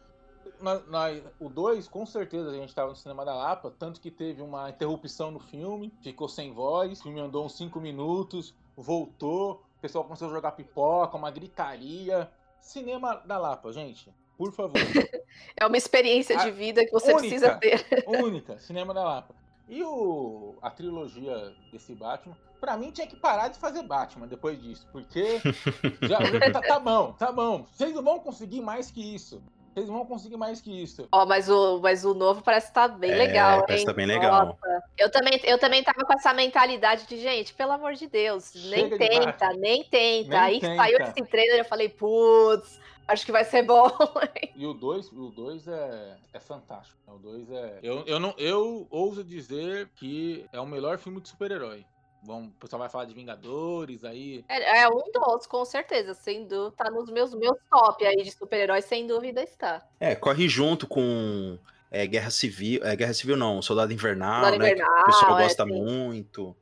[0.60, 4.12] Na, na, o 2, com certeza, a gente estava no cinema da Lapa, tanto que
[4.12, 9.64] teve uma interrupção no filme, ficou sem voz, o filme andou uns 5 minutos, voltou,
[9.78, 12.30] o pessoal começou a jogar pipoca, uma gritaria.
[12.60, 14.74] Cinema da Lapa, gente, por favor.
[15.58, 18.06] é uma experiência de vida que você única, precisa ter.
[18.08, 19.41] única, cinema da Lapa.
[19.72, 24.62] E o, a trilogia desse Batman, pra mim tinha que parar de fazer Batman depois
[24.62, 25.40] disso, porque
[26.04, 27.66] já, já tá, tá, bom, tá bom.
[27.72, 29.42] Vocês não vão conseguir mais que isso.
[29.74, 31.08] Vocês não vão conseguir mais que isso.
[31.10, 33.86] Ó, oh, mas o, mas o novo parece estar tá bem é, legal, parece hein?
[33.86, 34.46] Tá bem legal.
[34.48, 34.84] Nossa.
[34.98, 38.98] Eu também, eu também tava com essa mentalidade de, gente, pelo amor de Deus, Chega
[38.98, 40.30] nem tenta, nem tenta.
[40.30, 40.76] Nem Aí tenta.
[40.76, 42.78] saiu esse trailer, eu falei, putz,
[43.12, 43.88] acho que vai ser bom.
[44.56, 46.98] e o 2 o dois é, é fantástico.
[47.08, 47.80] O 2 é.
[47.84, 51.86] Eu, eu, não, eu ouso dizer que é o melhor filme de super-herói.
[52.24, 54.46] Bom, o pessoal vai falar de Vingadores aí.
[54.48, 56.14] É, é um dos, com certeza.
[56.14, 56.76] Sem dúvida.
[56.78, 59.84] Tá nos meus, meus top aí de super-heróis, sem dúvida está.
[60.00, 61.58] É, corre junto com
[61.90, 62.84] é, Guerra Civil.
[62.84, 64.72] É, Guerra Civil não, Soldado Invernal, Soldado né?
[64.72, 65.72] Invernal, que o pessoal é, gosta sim.
[65.72, 66.56] muito.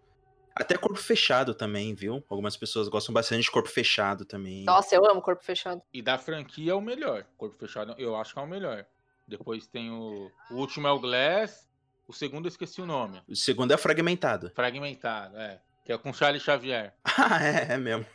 [0.60, 2.24] Até corpo fechado também, viu?
[2.30, 4.66] Algumas pessoas gostam bastante de corpo fechado também.
[4.66, 5.82] Nossa, eu amo corpo fechado.
[5.93, 7.26] E da franquia é o melhor.
[7.38, 8.86] Corpo fechado, eu acho que é o melhor.
[9.28, 10.30] Depois tem o.
[10.51, 11.70] O último é o Glass.
[12.07, 13.22] O segundo eu esqueci o nome.
[13.28, 14.51] O segundo é fragmentado.
[14.55, 15.62] Fragmentado, é.
[15.86, 16.93] Que é com Charlie Xavier.
[17.18, 18.05] Ah, é, é mesmo.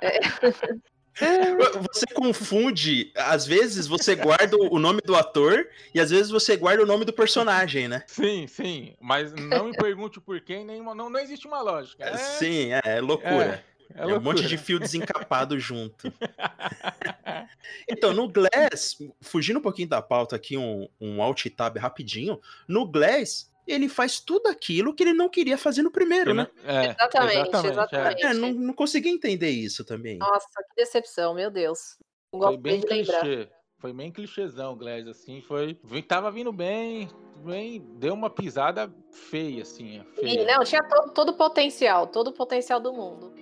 [0.00, 0.18] É.
[1.92, 6.82] Você confunde, às vezes você guarda o nome do ator e às vezes você guarda
[6.82, 8.02] o nome do personagem, né?
[8.06, 8.94] Sim, sim.
[9.00, 12.04] Mas não me pergunte por quem, nem não, não existe uma lógica.
[12.04, 12.16] É...
[12.16, 13.64] Sim, é, é loucura.
[13.94, 16.12] É, é, é um monte de fio desencapado junto.
[17.88, 22.40] então, no Glass, fugindo um pouquinho da pauta aqui, um, um alt tab rapidinho.
[22.66, 26.48] No Glass, ele faz tudo aquilo que ele não queria fazer no primeiro, né?
[26.64, 27.72] É, exatamente, exatamente.
[27.72, 28.24] exatamente.
[28.24, 30.18] É, não, não consegui entender isso também.
[30.18, 31.98] Nossa, que decepção, meu Deus.
[32.32, 33.48] Não foi bem clichê.
[33.78, 35.78] Foi bem clichêzão o Glass, assim, foi...
[36.08, 37.08] Tava vindo bem,
[37.44, 40.42] bem, deu uma pisada feia, assim, feia.
[40.42, 43.32] E, não, tinha todo, todo o potencial, todo o potencial do mundo.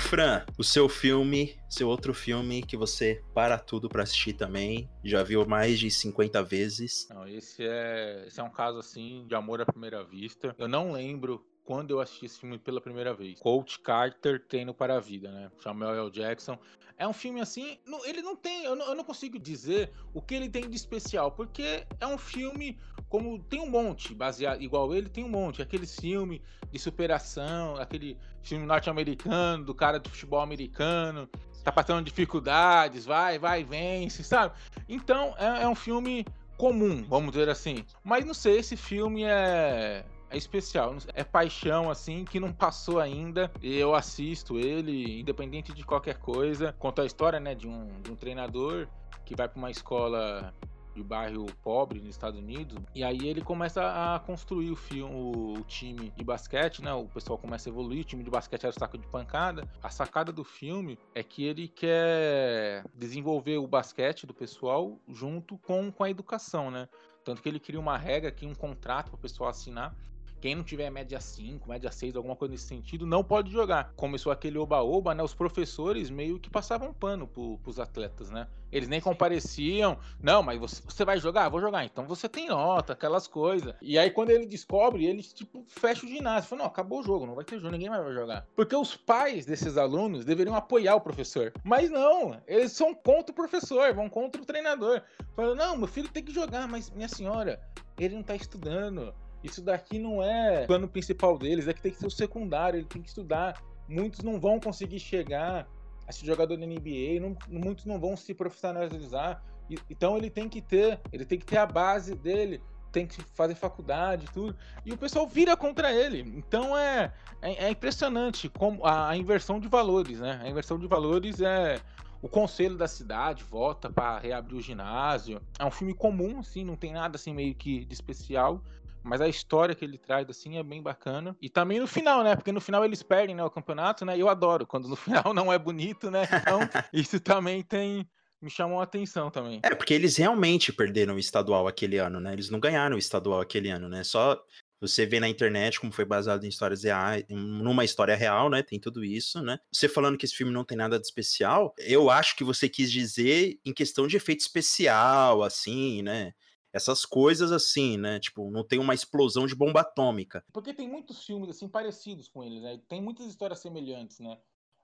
[0.00, 5.22] Fran, o seu filme, seu outro filme que você para tudo para assistir também, já
[5.22, 7.06] viu mais de 50 vezes.
[7.10, 10.54] Não, esse é, esse é um caso assim de amor à primeira vista.
[10.58, 13.38] Eu não lembro quando eu assisti esse filme pela primeira vez.
[13.38, 15.52] Coach Carter Treino para a Vida, né?
[15.62, 16.10] Samuel L.
[16.10, 16.58] Jackson.
[16.98, 20.34] É um filme assim, ele não tem, eu não, eu não, consigo dizer o que
[20.34, 22.78] ele tem de especial, porque é um filme
[23.10, 26.40] como tem um monte, baseado igual ele, tem um monte, aquele filme
[26.70, 31.28] de superação, aquele filme norte-americano do cara do futebol americano,
[31.64, 34.54] tá passando dificuldades, vai, vai, vence, sabe?
[34.88, 36.24] Então é, é um filme
[36.56, 37.84] comum, vamos dizer assim.
[38.04, 43.50] Mas não sei, esse filme é é especial, é paixão assim que não passou ainda.
[43.60, 46.72] Eu assisto ele, independente de qualquer coisa.
[46.78, 48.86] Conta a história, né, de um, de um treinador
[49.24, 50.54] que vai para uma escola
[51.00, 52.78] de bairro pobre nos Estados Unidos.
[52.94, 56.92] E aí ele começa a construir o, filme, o, time de basquete, né?
[56.92, 59.66] O pessoal começa a evoluir, o time de basquete era o saco de pancada.
[59.82, 65.90] A sacada do filme é que ele quer desenvolver o basquete do pessoal junto com,
[65.90, 66.88] com a educação, né?
[67.24, 69.94] Tanto que ele cria uma regra aqui, um contrato para o pessoal assinar
[70.40, 73.92] quem não tiver média 5, média 6, alguma coisa nesse sentido, não pode jogar.
[73.94, 75.22] Começou aquele oba-oba, né?
[75.22, 78.48] Os professores meio que passavam pano pro, pros atletas, né?
[78.72, 79.98] Eles nem compareciam.
[80.22, 81.48] Não, mas você, você vai jogar?
[81.48, 81.84] Vou jogar.
[81.84, 83.74] Então você tem nota, aquelas coisas.
[83.82, 86.48] E aí, quando ele descobre, ele, tipo, fecha o ginásio.
[86.48, 88.46] Fala, não, acabou o jogo, não vai ter jogo, ninguém mais vai jogar.
[88.56, 91.52] Porque os pais desses alunos deveriam apoiar o professor.
[91.62, 95.02] Mas não, eles são contra o professor, vão contra o treinador.
[95.34, 97.60] Falam, não, meu filho tem que jogar, mas minha senhora,
[97.98, 99.12] ele não tá estudando
[99.42, 102.78] isso daqui não é o plano principal deles, é que tem que ser o secundário,
[102.78, 103.62] ele tem que estudar.
[103.88, 105.66] Muitos não vão conseguir chegar
[106.06, 109.42] a ser jogador da NBA, não, muitos não vão se profissionalizar.
[109.88, 112.60] Então ele tem que ter, ele tem que ter a base dele,
[112.90, 114.56] tem que fazer faculdade e tudo.
[114.84, 116.20] E o pessoal vira contra ele.
[116.36, 120.40] Então é, é, é impressionante como a, a, inversão de valores, né?
[120.42, 121.80] A inversão de valores é
[122.22, 125.40] o conselho da cidade vota para reabrir o ginásio.
[125.58, 128.62] É um filme comum, assim, não tem nada assim meio que de especial.
[129.02, 131.36] Mas a história que ele traz, assim, é bem bacana.
[131.40, 132.36] E também no final, né?
[132.36, 134.16] Porque no final eles perdem né, o campeonato, né?
[134.16, 136.22] E eu adoro quando no final não é bonito, né?
[136.24, 136.60] Então,
[136.92, 138.08] isso também tem,
[138.40, 139.60] me chamou a atenção também.
[139.62, 142.32] É, porque eles realmente perderam o estadual aquele ano, né?
[142.32, 144.04] Eles não ganharam o estadual aquele ano, né?
[144.04, 144.42] Só
[144.80, 148.62] você vê na internet como foi baseado em histórias reais, numa história real, né?
[148.62, 149.58] Tem tudo isso, né?
[149.70, 152.90] Você falando que esse filme não tem nada de especial, eu acho que você quis
[152.90, 156.32] dizer em questão de efeito especial, assim, né?
[156.72, 158.20] Essas coisas assim, né?
[158.20, 160.44] Tipo, não tem uma explosão de bomba atômica.
[160.52, 162.80] Porque tem muitos filmes assim parecidos com eles, né?
[162.88, 164.38] Tem muitas histórias semelhantes, né?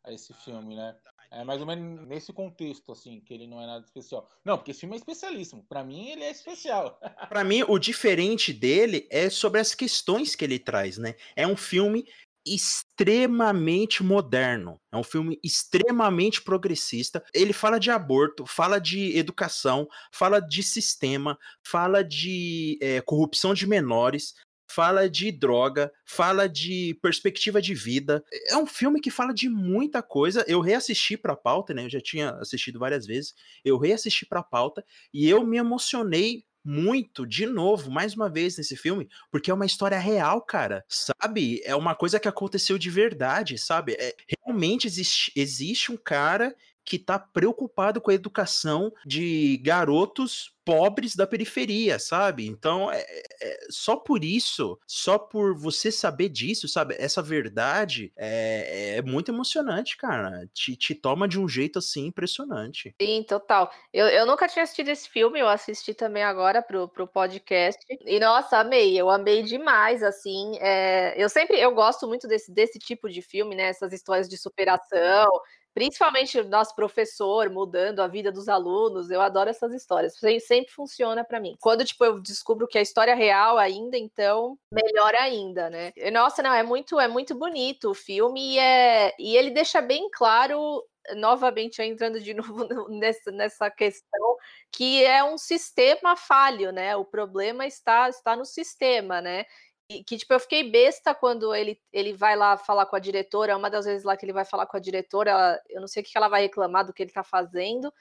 [0.04, 0.96] A esse filme, né?
[1.30, 4.28] É mais ou menos nesse contexto, assim, que ele não é nada especial.
[4.44, 5.64] Não, porque esse filme é especialíssimo.
[5.68, 7.00] Para mim, ele é especial.
[7.28, 11.16] Para mim, o diferente dele é sobre as questões que ele traz, né?
[11.34, 12.06] É um filme
[12.46, 14.80] extremamente moderno.
[14.92, 17.24] É um filme extremamente progressista.
[17.34, 23.66] Ele fala de aborto, fala de educação, fala de sistema, fala de é, corrupção de
[23.66, 24.34] menores,
[24.68, 28.24] fala de droga, fala de perspectiva de vida.
[28.48, 30.44] É um filme que fala de muita coisa.
[30.46, 31.84] Eu reassisti para a pauta, né?
[31.84, 33.34] Eu já tinha assistido várias vezes.
[33.64, 38.58] Eu reassisti para a pauta e eu me emocionei muito de novo, mais uma vez
[38.58, 40.84] nesse filme, porque é uma história real, cara.
[40.88, 41.62] Sabe?
[41.64, 43.96] É uma coisa que aconteceu de verdade, sabe?
[43.98, 44.14] É,
[44.44, 46.54] realmente existe, existe um cara
[46.84, 52.44] que está preocupado com a educação de garotos pobres da periferia, sabe?
[52.44, 53.06] Então, é,
[53.40, 56.96] é, só por isso, só por você saber disso, sabe?
[56.98, 60.44] Essa verdade é, é muito emocionante, cara.
[60.52, 62.92] Te, te, toma de um jeito assim impressionante.
[63.00, 63.70] Sim, total.
[63.92, 67.80] Eu, eu nunca tinha assistido esse filme, eu assisti também agora pro, pro podcast.
[68.04, 70.58] E nossa, amei, eu amei demais, assim.
[70.58, 73.68] É, eu sempre eu gosto muito desse, desse tipo de filme, né?
[73.68, 75.28] Essas histórias de superação
[75.76, 79.10] principalmente o nosso professor mudando a vida dos alunos.
[79.10, 80.14] Eu adoro essas histórias.
[80.16, 81.54] Sempre funciona para mim.
[81.60, 85.92] Quando tipo eu descubro que é história real ainda, então melhor ainda, né?
[86.10, 90.08] Nossa, não, é muito é muito bonito o filme e é e ele deixa bem
[90.10, 90.82] claro
[91.14, 94.36] novamente entrando de novo nessa, nessa questão
[94.72, 96.96] que é um sistema falho, né?
[96.96, 99.44] O problema está está no sistema, né?
[99.88, 103.70] Que, tipo, eu fiquei besta quando ele, ele vai lá falar com a diretora, uma
[103.70, 106.06] das vezes lá que ele vai falar com a diretora, ela, eu não sei o
[106.06, 107.92] que ela vai reclamar do que ele tá fazendo,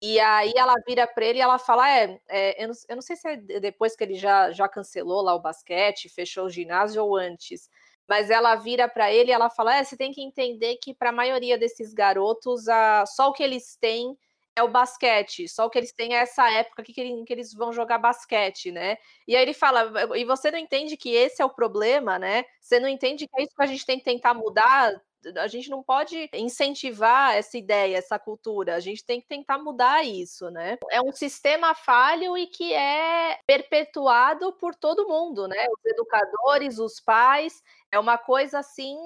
[0.00, 3.02] e aí ela vira para ele e ela fala, é, é eu, não, eu, não,
[3.02, 7.04] sei se é depois que ele já, já cancelou lá o basquete, fechou o ginásio
[7.04, 7.68] ou antes,
[8.08, 11.10] mas ela vira para ele e ela fala, é, você tem que entender que para
[11.10, 14.16] a maioria desses garotos, a, só o que eles têm
[14.56, 18.70] é o basquete, só que eles têm essa época que, que eles vão jogar basquete,
[18.70, 18.96] né?
[19.26, 22.44] E aí ele fala, e você não entende que esse é o problema, né?
[22.60, 24.92] Você não entende que é isso que a gente tem que tentar mudar
[25.36, 28.74] a gente não pode incentivar essa ideia, essa cultura.
[28.74, 30.78] A gente tem que tentar mudar isso, né?
[30.90, 35.66] É um sistema falho e que é perpetuado por todo mundo, né?
[35.70, 38.96] Os educadores, os pais, é uma coisa assim,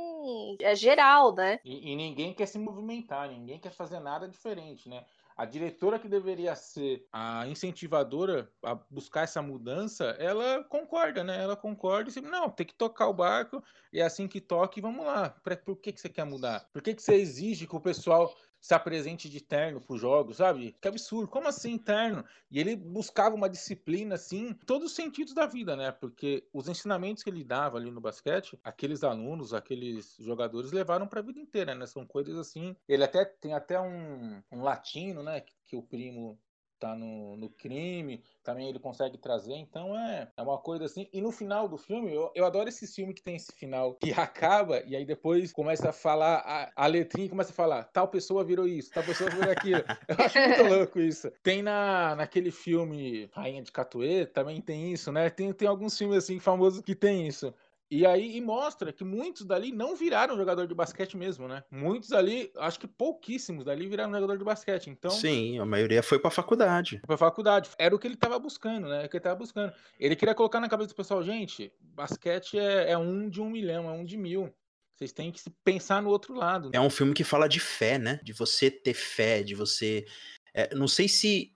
[0.60, 1.60] é geral, né?
[1.64, 5.04] E, e ninguém quer se movimentar, ninguém quer fazer nada diferente, né?
[5.38, 11.40] A diretora que deveria ser a incentivadora a buscar essa mudança, ela concorda, né?
[11.40, 13.62] Ela concorda e diz, não, tem que tocar o barco,
[13.92, 15.30] e é assim que toque, vamos lá.
[15.64, 16.68] Por que, que você quer mudar?
[16.72, 20.76] Por que, que você exige que o pessoal se apresente de terno pro jogo, sabe?
[20.80, 21.28] Que absurdo.
[21.28, 22.24] Como assim terno?
[22.50, 25.92] E ele buscava uma disciplina assim, em todos os sentidos da vida, né?
[25.92, 31.20] Porque os ensinamentos que ele dava ali no basquete, aqueles alunos, aqueles jogadores levaram para
[31.20, 31.86] a vida inteira, né?
[31.86, 32.74] São coisas assim.
[32.88, 35.42] Ele até tem até um, um latino, né?
[35.64, 36.38] Que o primo
[36.78, 41.08] tá no, no crime, também ele consegue trazer, então é, é uma coisa assim.
[41.12, 44.12] E no final do filme, eu, eu adoro esse filme que tem esse final que
[44.18, 48.44] acaba e aí depois começa a falar, a, a letrinha começa a falar, tal pessoa
[48.44, 49.82] virou isso, tal pessoa virou aquilo.
[50.08, 51.30] Eu acho muito louco isso.
[51.42, 55.28] Tem na, naquele filme Rainha de Catuê, também tem isso, né?
[55.30, 57.52] Tem, tem alguns filmes assim famosos que tem isso.
[57.90, 61.64] E aí e mostra que muitos dali não viraram jogador de basquete mesmo, né?
[61.70, 64.90] Muitos ali, acho que pouquíssimos dali viraram jogador de basquete.
[64.90, 67.00] Então, sim, a maioria foi para faculdade.
[67.06, 67.70] Para faculdade.
[67.78, 69.04] Era o que ele estava buscando, né?
[69.04, 69.72] É o que ele tava buscando.
[69.98, 73.88] Ele queria colocar na cabeça do pessoal, gente, basquete é, é um de um milhão,
[73.88, 74.52] é um de mil.
[74.94, 76.70] Vocês têm que pensar no outro lado.
[76.74, 78.20] É um filme que fala de fé, né?
[78.22, 80.04] De você ter fé, de você.
[80.52, 81.52] É, não sei se.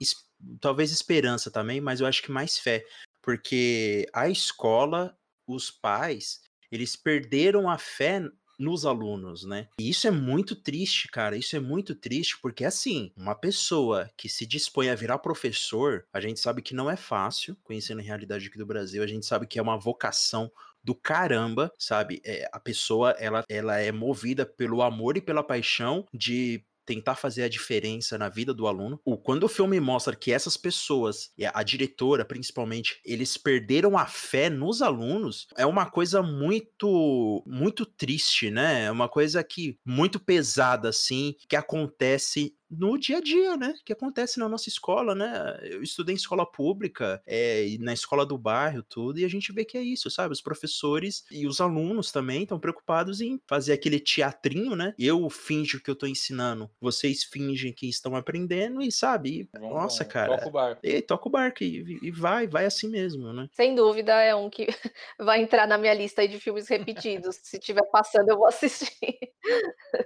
[0.61, 2.85] Talvez esperança também, mas eu acho que mais fé.
[3.21, 5.17] Porque a escola
[5.47, 6.41] os pais,
[6.71, 8.23] eles perderam a fé
[8.59, 9.69] nos alunos, né?
[9.79, 11.37] E isso é muito triste, cara.
[11.37, 16.21] Isso é muito triste porque assim, uma pessoa que se dispõe a virar professor, a
[16.21, 19.47] gente sabe que não é fácil, conhecendo a realidade aqui do Brasil, a gente sabe
[19.47, 20.51] que é uma vocação
[20.85, 22.21] do caramba, sabe?
[22.25, 27.43] É, a pessoa ela, ela é movida pelo amor e pela paixão de tentar fazer
[27.43, 29.01] a diferença na vida do aluno.
[29.05, 34.51] O quando o filme mostra que essas pessoas, a diretora principalmente, eles perderam a fé
[34.51, 38.85] nos alunos, é uma coisa muito muito triste, né?
[38.85, 43.75] É uma coisa que muito pesada assim, que acontece no dia a dia, né?
[43.85, 45.59] Que acontece na nossa escola, né?
[45.63, 49.53] Eu estudei em escola pública, é, e na escola do bairro, tudo, e a gente
[49.53, 50.33] vê que é isso, sabe?
[50.33, 54.95] Os professores e os alunos também estão preocupados em fazer aquele teatrinho, né?
[54.99, 59.41] Eu finjo que eu tô ensinando, vocês fingem que estão aprendendo, e sabe?
[59.41, 60.37] E, Vamos, nossa, vamos, cara.
[60.37, 60.81] Toca o barco.
[60.83, 63.49] E toca o barco e, e vai, vai assim mesmo, né?
[63.53, 64.67] Sem dúvida, é um que
[65.19, 67.39] vai entrar na minha lista aí de filmes repetidos.
[67.43, 69.19] Se tiver passando, eu vou assistir.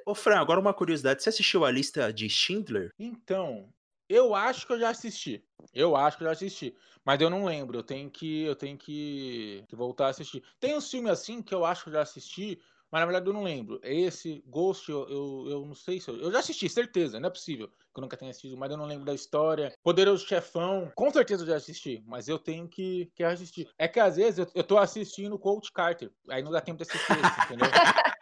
[0.05, 1.23] Ô, Fran, agora uma curiosidade.
[1.23, 2.93] Você assistiu a lista de Schindler?
[2.99, 3.69] Então,
[4.09, 5.45] eu acho que eu já assisti.
[5.73, 6.75] Eu acho que eu já assisti.
[7.05, 7.79] Mas eu não lembro.
[7.79, 10.43] Eu tenho que, eu tenho que, que voltar a assistir.
[10.59, 13.33] Tem uns filmes assim que eu acho que eu já assisti, mas na verdade eu
[13.33, 13.81] não lembro.
[13.83, 16.17] Esse, Ghost, eu, eu, eu não sei se eu.
[16.17, 18.87] Eu já assisti, certeza, não é possível que eu nunca tenha assistido, mas eu não
[18.87, 19.73] lembro da história.
[19.83, 23.69] Poderoso Chefão, com certeza eu já assisti, mas eu tenho que, que assistir.
[23.79, 26.89] É que às vezes eu, eu tô assistindo Coach Carter, aí não dá tempo de
[26.89, 27.69] assistir esse, entendeu?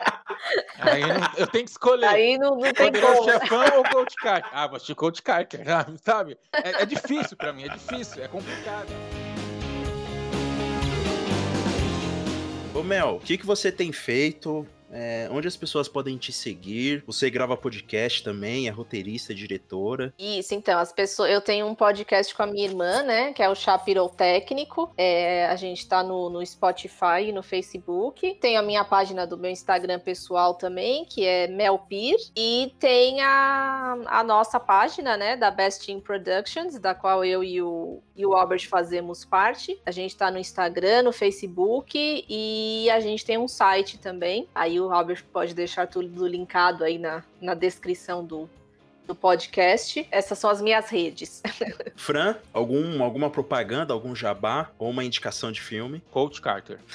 [0.79, 2.07] Aí eu, não- eu tenho que escolher.
[2.07, 3.31] Aí não, não tem Poderoso como.
[3.31, 4.51] Chefão ou Coach Carter?
[4.53, 5.61] Ah, vou assistir Coach Carter,
[6.03, 6.39] sabe?
[6.53, 8.89] É, é difícil pra mim, é difícil, é complicado.
[12.75, 14.67] Ô Mel, o que, que você tem feito?
[14.95, 17.03] É, onde as pessoas podem te seguir?
[17.05, 20.15] Você grava podcast também, é roteirista, diretora.
[20.17, 21.31] Isso, então, as pessoas.
[21.31, 23.33] Eu tenho um podcast com a minha irmã, né?
[23.33, 24.93] Que é o Chá Pirotécnico.
[24.97, 28.35] É, a gente tá no, no Spotify e no Facebook.
[28.37, 32.17] Tem a minha página do meu Instagram pessoal também, que é Melpir.
[32.37, 35.37] E tem a, a nossa página, né?
[35.37, 39.81] Da Best in Productions, da qual eu e o, e o Albert fazemos parte.
[39.85, 44.49] A gente tá no Instagram, no Facebook e a gente tem um site também.
[44.55, 48.49] Aí o Albert pode deixar tudo linkado aí na, na descrição do,
[49.07, 50.07] do podcast.
[50.11, 51.43] Essas são as minhas redes.
[51.97, 56.03] Fran, algum, alguma propaganda, algum jabá ou uma indicação de filme?
[56.11, 56.79] Coach Carter.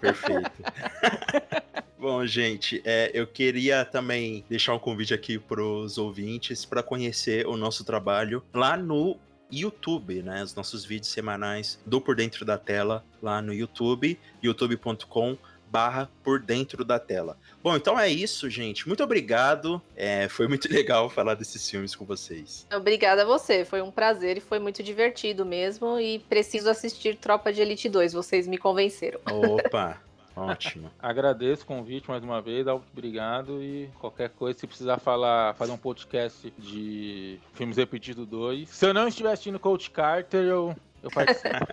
[0.00, 0.50] Perfeito.
[1.98, 7.46] Bom, gente, é, eu queria também deixar um convite aqui para os ouvintes para conhecer
[7.46, 9.16] o nosso trabalho lá no
[9.50, 10.42] YouTube, né?
[10.42, 15.38] Os nossos vídeos semanais do Por Dentro da Tela lá no YouTube, youtube.com
[15.74, 17.36] barra por dentro da tela.
[17.60, 18.86] Bom, então é isso, gente.
[18.86, 19.82] Muito obrigado.
[19.96, 22.64] É, foi muito legal falar desses filmes com vocês.
[22.72, 25.98] Obrigada a você, foi um prazer e foi muito divertido mesmo.
[25.98, 29.18] E preciso assistir Tropa de Elite 2, vocês me convenceram.
[29.28, 30.00] Opa,
[30.36, 30.92] ótimo.
[30.96, 33.60] Agradeço o convite mais uma vez, obrigado.
[33.60, 38.68] E qualquer coisa, se precisar falar, fazer um podcast de filmes repetidos 2.
[38.68, 40.76] Se eu não estiver assistindo Coach Carter, eu,
[41.06, 41.66] eu participo.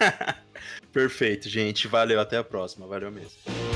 [0.92, 1.86] Perfeito, gente.
[1.86, 2.86] Valeu, até a próxima.
[2.86, 3.69] Valeu mesmo.